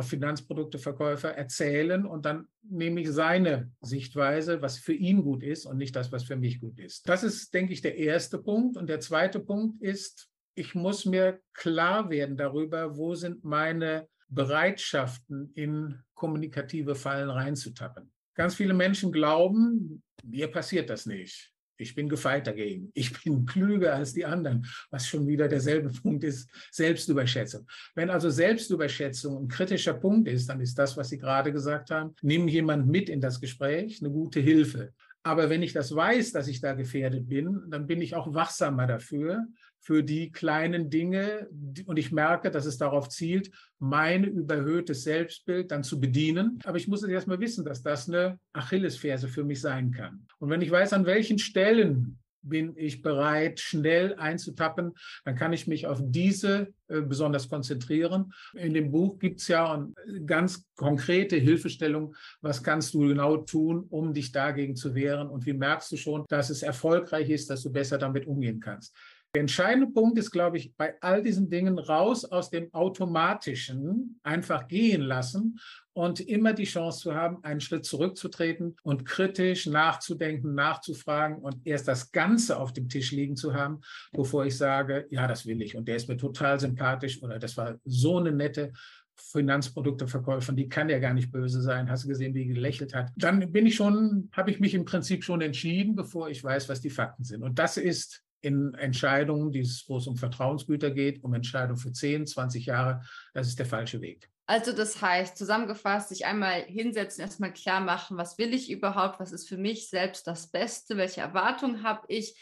Finanzprodukteverkäufer 0.00 1.34
erzählen 1.34 2.06
und 2.06 2.24
dann 2.24 2.46
nehme 2.62 3.00
ich 3.00 3.10
seine 3.10 3.72
Sichtweise, 3.80 4.62
was 4.62 4.78
für 4.78 4.92
ihn 4.92 5.22
gut 5.22 5.42
ist 5.42 5.66
und 5.66 5.78
nicht 5.78 5.96
das, 5.96 6.12
was 6.12 6.22
für 6.22 6.36
mich 6.36 6.60
gut 6.60 6.78
ist. 6.78 7.08
Das 7.08 7.24
ist, 7.24 7.52
denke 7.52 7.72
ich, 7.72 7.82
der 7.82 7.96
erste 7.98 8.38
Punkt. 8.38 8.76
Und 8.76 8.88
der 8.88 9.00
zweite 9.00 9.40
Punkt 9.40 9.82
ist, 9.82 10.29
ich 10.54 10.74
muss 10.74 11.04
mir 11.04 11.40
klar 11.54 12.10
werden 12.10 12.36
darüber, 12.36 12.96
wo 12.96 13.14
sind 13.14 13.44
meine 13.44 14.08
Bereitschaften 14.28 15.52
in 15.54 16.02
kommunikative 16.14 16.94
Fallen 16.94 17.30
reinzutappen. 17.30 18.12
Ganz 18.34 18.54
viele 18.54 18.74
Menschen 18.74 19.12
glauben, 19.12 20.02
mir 20.24 20.48
passiert 20.48 20.88
das 20.88 21.04
nicht 21.06 21.52
Ich 21.76 21.94
bin 21.94 22.08
gefeit 22.08 22.46
dagegen. 22.46 22.90
Ich 22.94 23.22
bin 23.22 23.46
klüger 23.46 23.94
als 23.94 24.12
die 24.12 24.24
anderen, 24.24 24.66
was 24.90 25.06
schon 25.06 25.26
wieder 25.26 25.48
derselbe 25.48 25.90
Punkt 26.02 26.24
ist, 26.24 26.48
Selbstüberschätzung. 26.70 27.66
Wenn 27.94 28.10
also 28.10 28.30
Selbstüberschätzung 28.30 29.44
ein 29.44 29.48
kritischer 29.48 29.94
Punkt 29.94 30.28
ist, 30.28 30.48
dann 30.48 30.60
ist 30.60 30.78
das, 30.78 30.96
was 30.96 31.08
Sie 31.08 31.18
gerade 31.18 31.52
gesagt 31.52 31.90
haben, 31.90 32.14
nimm 32.22 32.48
jemand 32.48 32.86
mit 32.86 33.08
in 33.08 33.20
das 33.20 33.40
Gespräch, 33.40 34.00
eine 34.00 34.10
gute 34.10 34.40
Hilfe. 34.40 34.92
Aber 35.22 35.50
wenn 35.50 35.62
ich 35.62 35.72
das 35.72 35.94
weiß, 35.94 36.32
dass 36.32 36.48
ich 36.48 36.60
da 36.60 36.72
gefährdet 36.72 37.28
bin, 37.28 37.64
dann 37.68 37.86
bin 37.86 38.00
ich 38.00 38.14
auch 38.14 38.32
wachsamer 38.32 38.86
dafür, 38.86 39.46
für 39.80 40.02
die 40.02 40.30
kleinen 40.30 40.90
Dinge. 40.90 41.48
Und 41.86 41.98
ich 41.98 42.12
merke, 42.12 42.50
dass 42.50 42.66
es 42.66 42.78
darauf 42.78 43.08
zielt, 43.08 43.50
mein 43.78 44.24
überhöhtes 44.24 45.02
Selbstbild 45.02 45.70
dann 45.70 45.82
zu 45.82 45.98
bedienen. 45.98 46.58
Aber 46.64 46.76
ich 46.76 46.86
muss 46.86 47.02
jetzt 47.02 47.10
erstmal 47.10 47.40
wissen, 47.40 47.64
dass 47.64 47.82
das 47.82 48.08
eine 48.08 48.38
Achillesferse 48.52 49.28
für 49.28 49.44
mich 49.44 49.60
sein 49.60 49.90
kann. 49.90 50.26
Und 50.38 50.50
wenn 50.50 50.60
ich 50.60 50.70
weiß, 50.70 50.92
an 50.92 51.06
welchen 51.06 51.38
Stellen 51.38 52.18
bin 52.42 52.74
ich 52.76 53.02
bereit, 53.02 53.60
schnell 53.60 54.14
einzutappen, 54.14 54.92
dann 55.24 55.34
kann 55.34 55.52
ich 55.52 55.66
mich 55.66 55.86
auf 55.86 56.00
diese 56.02 56.72
äh, 56.88 57.02
besonders 57.02 57.48
konzentrieren. 57.48 58.32
In 58.54 58.74
dem 58.74 58.90
Buch 58.90 59.18
gibt 59.18 59.40
es 59.40 59.48
ja 59.48 59.86
ganz 60.24 60.66
konkrete 60.74 61.36
Hilfestellung, 61.36 62.14
was 62.40 62.62
kannst 62.62 62.94
du 62.94 63.00
genau 63.00 63.38
tun, 63.38 63.86
um 63.90 64.14
dich 64.14 64.32
dagegen 64.32 64.76
zu 64.76 64.94
wehren 64.94 65.28
und 65.28 65.46
wie 65.46 65.52
merkst 65.52 65.92
du 65.92 65.96
schon, 65.96 66.24
dass 66.28 66.50
es 66.50 66.62
erfolgreich 66.62 67.28
ist, 67.30 67.50
dass 67.50 67.62
du 67.62 67.70
besser 67.70 67.98
damit 67.98 68.26
umgehen 68.26 68.60
kannst. 68.60 68.94
Der 69.32 69.42
entscheidende 69.42 69.86
Punkt 69.86 70.18
ist, 70.18 70.32
glaube 70.32 70.56
ich, 70.56 70.74
bei 70.74 71.00
all 71.00 71.22
diesen 71.22 71.48
Dingen 71.50 71.78
raus 71.78 72.24
aus 72.24 72.50
dem 72.50 72.74
Automatischen 72.74 74.18
einfach 74.24 74.66
gehen 74.66 75.02
lassen 75.02 75.60
und 75.92 76.18
immer 76.18 76.52
die 76.52 76.64
Chance 76.64 76.98
zu 76.98 77.14
haben, 77.14 77.44
einen 77.44 77.60
Schritt 77.60 77.84
zurückzutreten 77.84 78.74
und 78.82 79.04
kritisch 79.06 79.66
nachzudenken, 79.66 80.56
nachzufragen 80.56 81.38
und 81.38 81.64
erst 81.64 81.86
das 81.86 82.10
Ganze 82.10 82.58
auf 82.58 82.72
dem 82.72 82.88
Tisch 82.88 83.12
liegen 83.12 83.36
zu 83.36 83.54
haben, 83.54 83.82
bevor 84.12 84.46
ich 84.46 84.56
sage, 84.56 85.06
ja, 85.10 85.28
das 85.28 85.46
will 85.46 85.62
ich 85.62 85.76
und 85.76 85.86
der 85.86 85.94
ist 85.94 86.08
mir 86.08 86.16
total 86.16 86.58
sympathisch 86.58 87.22
oder 87.22 87.38
das 87.38 87.56
war 87.56 87.78
so 87.84 88.18
eine 88.18 88.32
nette 88.32 88.72
Finanzprodukteverkäuferin, 89.14 90.56
die 90.56 90.68
kann 90.68 90.88
ja 90.88 90.98
gar 90.98 91.14
nicht 91.14 91.30
böse 91.30 91.62
sein. 91.62 91.88
Hast 91.88 92.02
du 92.02 92.08
gesehen, 92.08 92.34
wie 92.34 92.46
die 92.46 92.54
gelächelt 92.54 92.94
hat? 92.94 93.10
Dann 93.16 93.52
bin 93.52 93.66
ich 93.66 93.76
schon, 93.76 94.28
habe 94.32 94.50
ich 94.50 94.58
mich 94.58 94.74
im 94.74 94.86
Prinzip 94.86 95.22
schon 95.22 95.40
entschieden, 95.40 95.94
bevor 95.94 96.30
ich 96.30 96.42
weiß, 96.42 96.68
was 96.68 96.80
die 96.80 96.90
Fakten 96.90 97.22
sind. 97.22 97.44
Und 97.44 97.60
das 97.60 97.76
ist 97.76 98.24
in 98.42 98.74
Entscheidungen, 98.74 99.52
wo 99.52 99.96
es 99.96 100.06
um 100.06 100.16
Vertrauensgüter 100.16 100.90
geht, 100.90 101.22
um 101.22 101.34
Entscheidungen 101.34 101.78
für 101.78 101.92
10, 101.92 102.26
20 102.26 102.66
Jahre, 102.66 103.02
das 103.34 103.48
ist 103.48 103.58
der 103.58 103.66
falsche 103.66 104.00
Weg. 104.00 104.30
Also 104.46 104.72
das 104.72 105.00
heißt, 105.00 105.36
zusammengefasst, 105.36 106.08
sich 106.08 106.26
einmal 106.26 106.62
hinsetzen, 106.62 107.22
erstmal 107.22 107.52
klar 107.52 107.80
machen, 107.80 108.16
was 108.16 108.36
will 108.36 108.52
ich 108.52 108.68
überhaupt, 108.68 109.20
was 109.20 109.30
ist 109.30 109.48
für 109.48 109.56
mich 109.56 109.88
selbst 109.88 110.26
das 110.26 110.50
Beste, 110.50 110.96
welche 110.96 111.20
Erwartungen 111.20 111.84
habe 111.84 112.02
ich. 112.08 112.34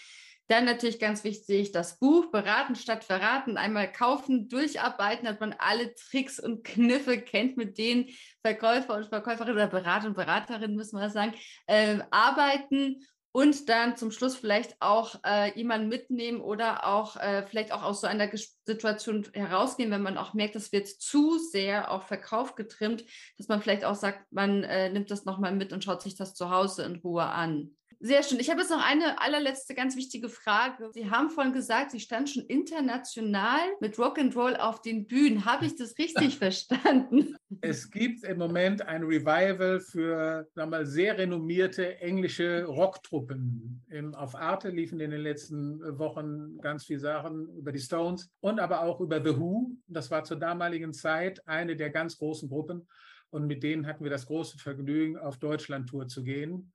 Dann 0.46 0.64
natürlich 0.64 0.98
ganz 0.98 1.22
wichtig, 1.24 1.72
das 1.72 1.98
Buch 1.98 2.30
Beraten 2.30 2.74
statt 2.74 3.04
Verraten, 3.04 3.58
einmal 3.58 3.92
kaufen, 3.92 4.48
durcharbeiten, 4.48 5.26
dass 5.26 5.38
man 5.38 5.54
alle 5.58 5.94
Tricks 5.94 6.40
und 6.40 6.64
Kniffe 6.64 7.20
kennt, 7.20 7.58
mit 7.58 7.76
denen 7.76 8.06
Verkäufer 8.40 8.96
und 8.96 9.04
Verkäuferinnen 9.04 9.56
oder 9.56 9.66
Berater 9.66 10.06
und 10.06 10.16
Beraterinnen, 10.16 10.76
müssen 10.76 10.98
wir 10.98 11.10
sagen, 11.10 11.34
äh, 11.66 11.98
arbeiten 12.10 13.04
und 13.32 13.68
dann 13.68 13.96
zum 13.96 14.10
Schluss 14.10 14.36
vielleicht 14.36 14.76
auch 14.80 15.16
äh, 15.24 15.56
jemanden 15.56 15.88
mitnehmen 15.88 16.40
oder 16.40 16.86
auch 16.86 17.16
äh, 17.16 17.46
vielleicht 17.46 17.72
auch 17.72 17.82
aus 17.82 18.00
so 18.00 18.06
einer 18.06 18.30
Situation 18.64 19.26
herausgehen, 19.32 19.90
wenn 19.90 20.02
man 20.02 20.18
auch 20.18 20.34
merkt, 20.34 20.54
das 20.54 20.72
wird 20.72 20.88
zu 20.88 21.38
sehr 21.38 21.90
auf 21.90 22.06
Verkauf 22.06 22.54
getrimmt, 22.54 23.04
dass 23.36 23.48
man 23.48 23.60
vielleicht 23.60 23.84
auch 23.84 23.94
sagt, 23.94 24.32
man 24.32 24.64
äh, 24.64 24.90
nimmt 24.90 25.10
das 25.10 25.24
nochmal 25.24 25.54
mit 25.54 25.72
und 25.72 25.84
schaut 25.84 26.02
sich 26.02 26.16
das 26.16 26.34
zu 26.34 26.50
Hause 26.50 26.84
in 26.84 26.96
Ruhe 26.96 27.24
an. 27.24 27.76
Sehr 28.00 28.22
schön. 28.22 28.38
Ich 28.38 28.48
habe 28.48 28.60
jetzt 28.60 28.70
noch 28.70 28.84
eine 28.84 29.20
allerletzte 29.20 29.74
ganz 29.74 29.96
wichtige 29.96 30.28
Frage. 30.28 30.88
Sie 30.92 31.10
haben 31.10 31.30
vorhin 31.30 31.52
gesagt, 31.52 31.90
Sie 31.90 31.98
standen 31.98 32.28
schon 32.28 32.44
international 32.44 33.58
mit 33.80 33.96
Rock'n'Roll 33.96 34.54
auf 34.54 34.82
den 34.82 35.08
Bühnen. 35.08 35.44
Habe 35.44 35.66
ich 35.66 35.74
das 35.74 35.98
richtig 35.98 36.38
verstanden? 36.38 37.36
Es 37.60 37.90
gibt 37.90 38.22
im 38.22 38.38
Moment 38.38 38.82
ein 38.82 39.02
Revival 39.02 39.80
für 39.80 40.46
sagen 40.54 40.70
wir 40.70 40.78
mal, 40.78 40.86
sehr 40.86 41.18
renommierte 41.18 41.98
englische 42.00 42.66
Rocktruppen. 42.66 43.82
auf 44.14 44.36
Arte 44.36 44.68
liefen 44.68 45.00
in 45.00 45.10
den 45.10 45.22
letzten 45.22 45.80
Wochen 45.98 46.58
ganz 46.60 46.84
viele 46.84 47.00
Sachen 47.00 47.48
über 47.56 47.72
die 47.72 47.80
Stones 47.80 48.30
und 48.38 48.60
aber 48.60 48.82
auch 48.82 49.00
über 49.00 49.20
The 49.20 49.36
Who. 49.36 49.72
Das 49.88 50.08
war 50.12 50.22
zur 50.22 50.36
damaligen 50.36 50.92
Zeit 50.92 51.46
eine 51.48 51.74
der 51.74 51.90
ganz 51.90 52.16
großen 52.16 52.48
Gruppen. 52.48 52.86
Und 53.30 53.48
mit 53.48 53.64
denen 53.64 53.88
hatten 53.88 54.04
wir 54.04 54.10
das 54.10 54.26
große 54.26 54.56
Vergnügen, 54.58 55.18
auf 55.18 55.38
Deutschland-Tour 55.38 56.06
zu 56.06 56.22
gehen 56.22 56.72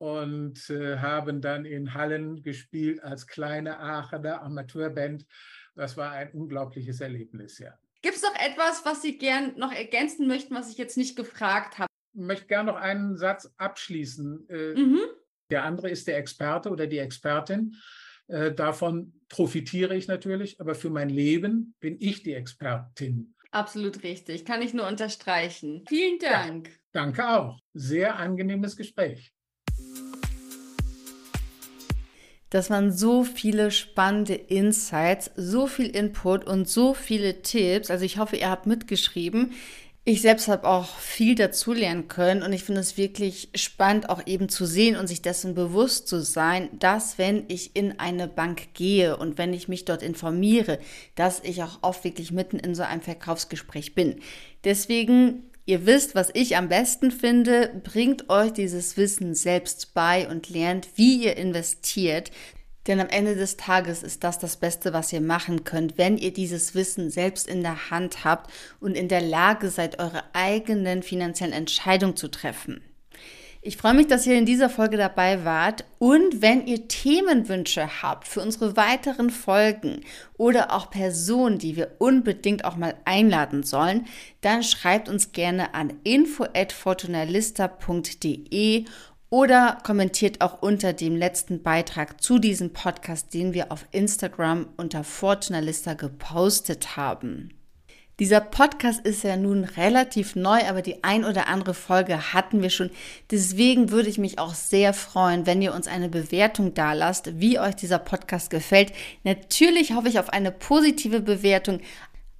und 0.00 0.70
äh, 0.70 0.96
haben 0.96 1.42
dann 1.42 1.66
in 1.66 1.92
Hallen 1.92 2.42
gespielt 2.42 3.02
als 3.02 3.26
kleine 3.26 3.78
Aachener 3.78 4.40
Amateurband. 4.42 5.26
Das 5.74 5.98
war 5.98 6.12
ein 6.12 6.32
unglaubliches 6.32 7.02
Erlebnis, 7.02 7.58
ja. 7.58 7.78
Gibt 8.00 8.16
es 8.16 8.22
noch 8.22 8.34
etwas, 8.34 8.86
was 8.86 9.02
Sie 9.02 9.18
gern 9.18 9.58
noch 9.58 9.72
ergänzen 9.72 10.26
möchten, 10.26 10.54
was 10.54 10.70
ich 10.70 10.78
jetzt 10.78 10.96
nicht 10.96 11.16
gefragt 11.16 11.78
habe? 11.78 11.86
Ich 12.14 12.20
möchte 12.20 12.46
gerne 12.46 12.72
noch 12.72 12.80
einen 12.80 13.18
Satz 13.18 13.52
abschließen. 13.58 14.48
Äh, 14.48 14.80
mhm. 14.80 15.00
Der 15.50 15.64
andere 15.64 15.90
ist 15.90 16.06
der 16.06 16.16
Experte 16.16 16.70
oder 16.70 16.86
die 16.86 16.98
Expertin. 16.98 17.76
Äh, 18.28 18.52
davon 18.52 19.12
profitiere 19.28 19.94
ich 19.94 20.08
natürlich, 20.08 20.62
aber 20.62 20.74
für 20.74 20.88
mein 20.88 21.10
Leben 21.10 21.74
bin 21.78 21.98
ich 22.00 22.22
die 22.22 22.32
Expertin. 22.32 23.34
Absolut 23.50 24.02
richtig. 24.02 24.46
Kann 24.46 24.62
ich 24.62 24.72
nur 24.72 24.88
unterstreichen. 24.88 25.84
Vielen 25.86 26.18
Dank. 26.20 26.68
Ja, 26.68 26.74
danke 26.92 27.28
auch. 27.28 27.58
Sehr 27.74 28.16
angenehmes 28.16 28.78
Gespräch. 28.78 29.34
Das 32.50 32.68
waren 32.68 32.92
so 32.92 33.22
viele 33.22 33.70
spannende 33.70 34.34
Insights, 34.34 35.30
so 35.36 35.68
viel 35.68 35.86
Input 35.86 36.46
und 36.46 36.68
so 36.68 36.94
viele 36.94 37.42
Tipps. 37.42 37.90
Also 37.90 38.04
ich 38.04 38.18
hoffe, 38.18 38.36
ihr 38.36 38.50
habt 38.50 38.66
mitgeschrieben. 38.66 39.52
Ich 40.04 40.22
selbst 40.22 40.48
habe 40.48 40.66
auch 40.66 40.96
viel 40.96 41.34
dazulernen 41.34 42.08
können 42.08 42.42
und 42.42 42.52
ich 42.52 42.64
finde 42.64 42.80
es 42.80 42.96
wirklich 42.96 43.50
spannend, 43.54 44.08
auch 44.08 44.26
eben 44.26 44.48
zu 44.48 44.64
sehen 44.64 44.96
und 44.96 45.06
sich 45.06 45.20
dessen 45.20 45.54
bewusst 45.54 46.08
zu 46.08 46.22
sein, 46.22 46.70
dass 46.78 47.18
wenn 47.18 47.44
ich 47.48 47.76
in 47.76 48.00
eine 48.00 48.26
Bank 48.26 48.72
gehe 48.74 49.18
und 49.18 49.36
wenn 49.36 49.52
ich 49.52 49.68
mich 49.68 49.84
dort 49.84 50.02
informiere, 50.02 50.78
dass 51.16 51.40
ich 51.44 51.62
auch 51.62 51.80
oft 51.82 52.02
wirklich 52.02 52.32
mitten 52.32 52.58
in 52.58 52.74
so 52.74 52.82
einem 52.82 53.02
Verkaufsgespräch 53.02 53.94
bin. 53.94 54.16
Deswegen 54.64 55.49
Ihr 55.70 55.86
wisst, 55.86 56.16
was 56.16 56.30
ich 56.34 56.56
am 56.56 56.68
besten 56.68 57.12
finde, 57.12 57.80
bringt 57.84 58.28
euch 58.28 58.52
dieses 58.52 58.96
Wissen 58.96 59.36
selbst 59.36 59.94
bei 59.94 60.28
und 60.28 60.50
lernt, 60.50 60.88
wie 60.96 61.22
ihr 61.22 61.36
investiert. 61.36 62.32
Denn 62.88 62.98
am 62.98 63.08
Ende 63.08 63.36
des 63.36 63.56
Tages 63.56 64.02
ist 64.02 64.24
das 64.24 64.40
das 64.40 64.56
Beste, 64.56 64.92
was 64.92 65.12
ihr 65.12 65.20
machen 65.20 65.62
könnt, 65.62 65.96
wenn 65.96 66.18
ihr 66.18 66.32
dieses 66.32 66.74
Wissen 66.74 67.08
selbst 67.08 67.46
in 67.46 67.62
der 67.62 67.88
Hand 67.88 68.24
habt 68.24 68.50
und 68.80 68.96
in 68.96 69.06
der 69.06 69.20
Lage 69.20 69.70
seid, 69.70 70.00
eure 70.00 70.24
eigenen 70.32 71.04
finanziellen 71.04 71.54
Entscheidungen 71.54 72.16
zu 72.16 72.26
treffen. 72.26 72.82
Ich 73.62 73.76
freue 73.76 73.92
mich, 73.92 74.06
dass 74.06 74.26
ihr 74.26 74.38
in 74.38 74.46
dieser 74.46 74.70
Folge 74.70 74.96
dabei 74.96 75.44
wart 75.44 75.84
und 75.98 76.40
wenn 76.40 76.66
ihr 76.66 76.88
Themenwünsche 76.88 78.02
habt 78.02 78.26
für 78.26 78.40
unsere 78.40 78.74
weiteren 78.74 79.28
Folgen 79.28 80.00
oder 80.38 80.72
auch 80.72 80.88
Personen, 80.88 81.58
die 81.58 81.76
wir 81.76 81.96
unbedingt 81.98 82.64
auch 82.64 82.76
mal 82.76 82.94
einladen 83.04 83.62
sollen, 83.62 84.06
dann 84.40 84.62
schreibt 84.62 85.10
uns 85.10 85.32
gerne 85.32 85.74
an 85.74 85.92
info@fortunalista.de 86.04 88.86
oder 89.28 89.76
kommentiert 89.84 90.40
auch 90.40 90.62
unter 90.62 90.94
dem 90.94 91.14
letzten 91.14 91.62
Beitrag 91.62 92.22
zu 92.22 92.38
diesem 92.38 92.72
Podcast, 92.72 93.34
den 93.34 93.52
wir 93.52 93.70
auf 93.70 93.84
Instagram 93.92 94.68
unter 94.78 95.04
Fortunalista 95.04 95.92
gepostet 95.92 96.96
haben. 96.96 97.50
Dieser 98.20 98.40
Podcast 98.40 99.00
ist 99.06 99.24
ja 99.24 99.34
nun 99.38 99.64
relativ 99.64 100.36
neu, 100.36 100.60
aber 100.68 100.82
die 100.82 101.02
ein 101.02 101.24
oder 101.24 101.48
andere 101.48 101.72
Folge 101.72 102.34
hatten 102.34 102.60
wir 102.60 102.68
schon. 102.68 102.90
Deswegen 103.30 103.90
würde 103.90 104.10
ich 104.10 104.18
mich 104.18 104.38
auch 104.38 104.52
sehr 104.52 104.92
freuen, 104.92 105.46
wenn 105.46 105.62
ihr 105.62 105.72
uns 105.72 105.88
eine 105.88 106.10
Bewertung 106.10 106.74
da 106.74 106.92
lasst, 106.92 107.40
wie 107.40 107.58
euch 107.58 107.76
dieser 107.76 107.98
Podcast 107.98 108.50
gefällt. 108.50 108.92
Natürlich 109.24 109.94
hoffe 109.94 110.08
ich 110.08 110.18
auf 110.18 110.28
eine 110.28 110.52
positive 110.52 111.20
Bewertung, 111.20 111.80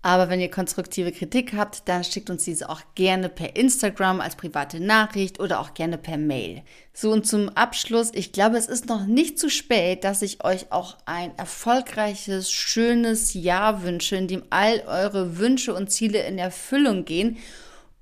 aber 0.03 0.31
wenn 0.31 0.41
ihr 0.41 0.51
konstruktive 0.51 1.13
Kritik 1.13 1.53
habt, 1.55 1.89
dann 1.89 2.05
schickt 2.05 2.31
uns 2.31 2.45
diese 2.45 2.71
auch 2.71 2.81
gerne 2.95 3.29
per 3.29 3.55
Instagram 3.55 4.21
als 4.21 4.35
private 4.35 4.81
Nachricht 4.81 5.41
oder 5.41 5.61
auch 5.61 5.75
gerne 5.75 5.99
per 5.99 6.17
Mail. 6.17 6.63
So 6.95 7.13
und 7.13 7.27
zum 7.27 7.51
Abschluss, 7.51 8.11
ich 8.15 8.33
glaube, 8.33 8.57
es 8.57 8.67
ist 8.67 8.87
noch 8.87 9.07
nicht 9.07 9.39
zu 9.39 9.51
spät, 9.51 10.05
dass 10.05 10.23
ich 10.23 10.43
euch 10.43 10.73
auch 10.73 10.97
ein 11.05 11.37
erfolgreiches, 11.37 12.51
schönes 12.51 13.35
Jahr 13.35 13.83
wünsche, 13.83 14.17
in 14.17 14.29
dem 14.29 14.43
all 14.49 14.83
eure 14.87 15.37
Wünsche 15.39 15.74
und 15.74 15.91
Ziele 15.91 16.22
in 16.22 16.39
Erfüllung 16.39 17.05
gehen 17.05 17.37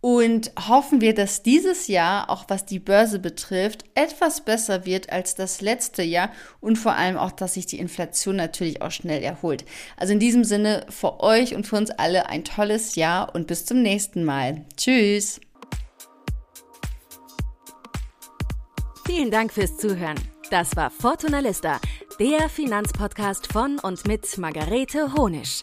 und 0.01 0.53
hoffen 0.68 1.01
wir, 1.01 1.14
dass 1.14 1.42
dieses 1.42 1.88
Jahr, 1.88 2.30
auch 2.30 2.44
was 2.49 2.64
die 2.64 2.78
Börse 2.78 3.18
betrifft, 3.18 3.84
etwas 3.94 4.42
besser 4.42 4.86
wird 4.86 5.11
als 5.11 5.34
das 5.34 5.61
letzte 5.61 6.03
Jahr 6.03 6.30
und 6.61 6.76
vor 6.76 6.94
allem 6.94 7.16
auch, 7.16 7.32
dass 7.32 7.55
sich 7.55 7.66
die 7.66 7.78
Inflation 7.78 8.36
natürlich 8.36 8.80
auch 8.80 8.92
schnell 8.92 9.22
erholt. 9.22 9.64
Also 9.96 10.12
in 10.12 10.20
diesem 10.20 10.44
Sinne 10.44 10.86
für 10.88 11.20
euch 11.20 11.55
und 11.55 11.66
für 11.66 11.76
uns 11.76 11.90
alle 11.90 12.28
ein 12.28 12.44
tolles 12.44 12.94
Jahr 12.94 13.34
und 13.34 13.46
bis 13.46 13.66
zum 13.66 13.82
nächsten 13.82 14.24
Mal. 14.24 14.64
Tschüss. 14.76 15.40
Vielen 19.07 19.30
Dank 19.30 19.53
fürs 19.53 19.76
Zuhören. 19.78 20.18
Das 20.51 20.76
war 20.76 20.90
Fortuna 20.90 21.40
Lista, 21.40 21.80
der 22.20 22.49
Finanzpodcast 22.49 23.53
von 23.53 23.78
und 23.78 24.07
mit 24.07 24.38
Margarete 24.38 25.14
Honisch. 25.14 25.62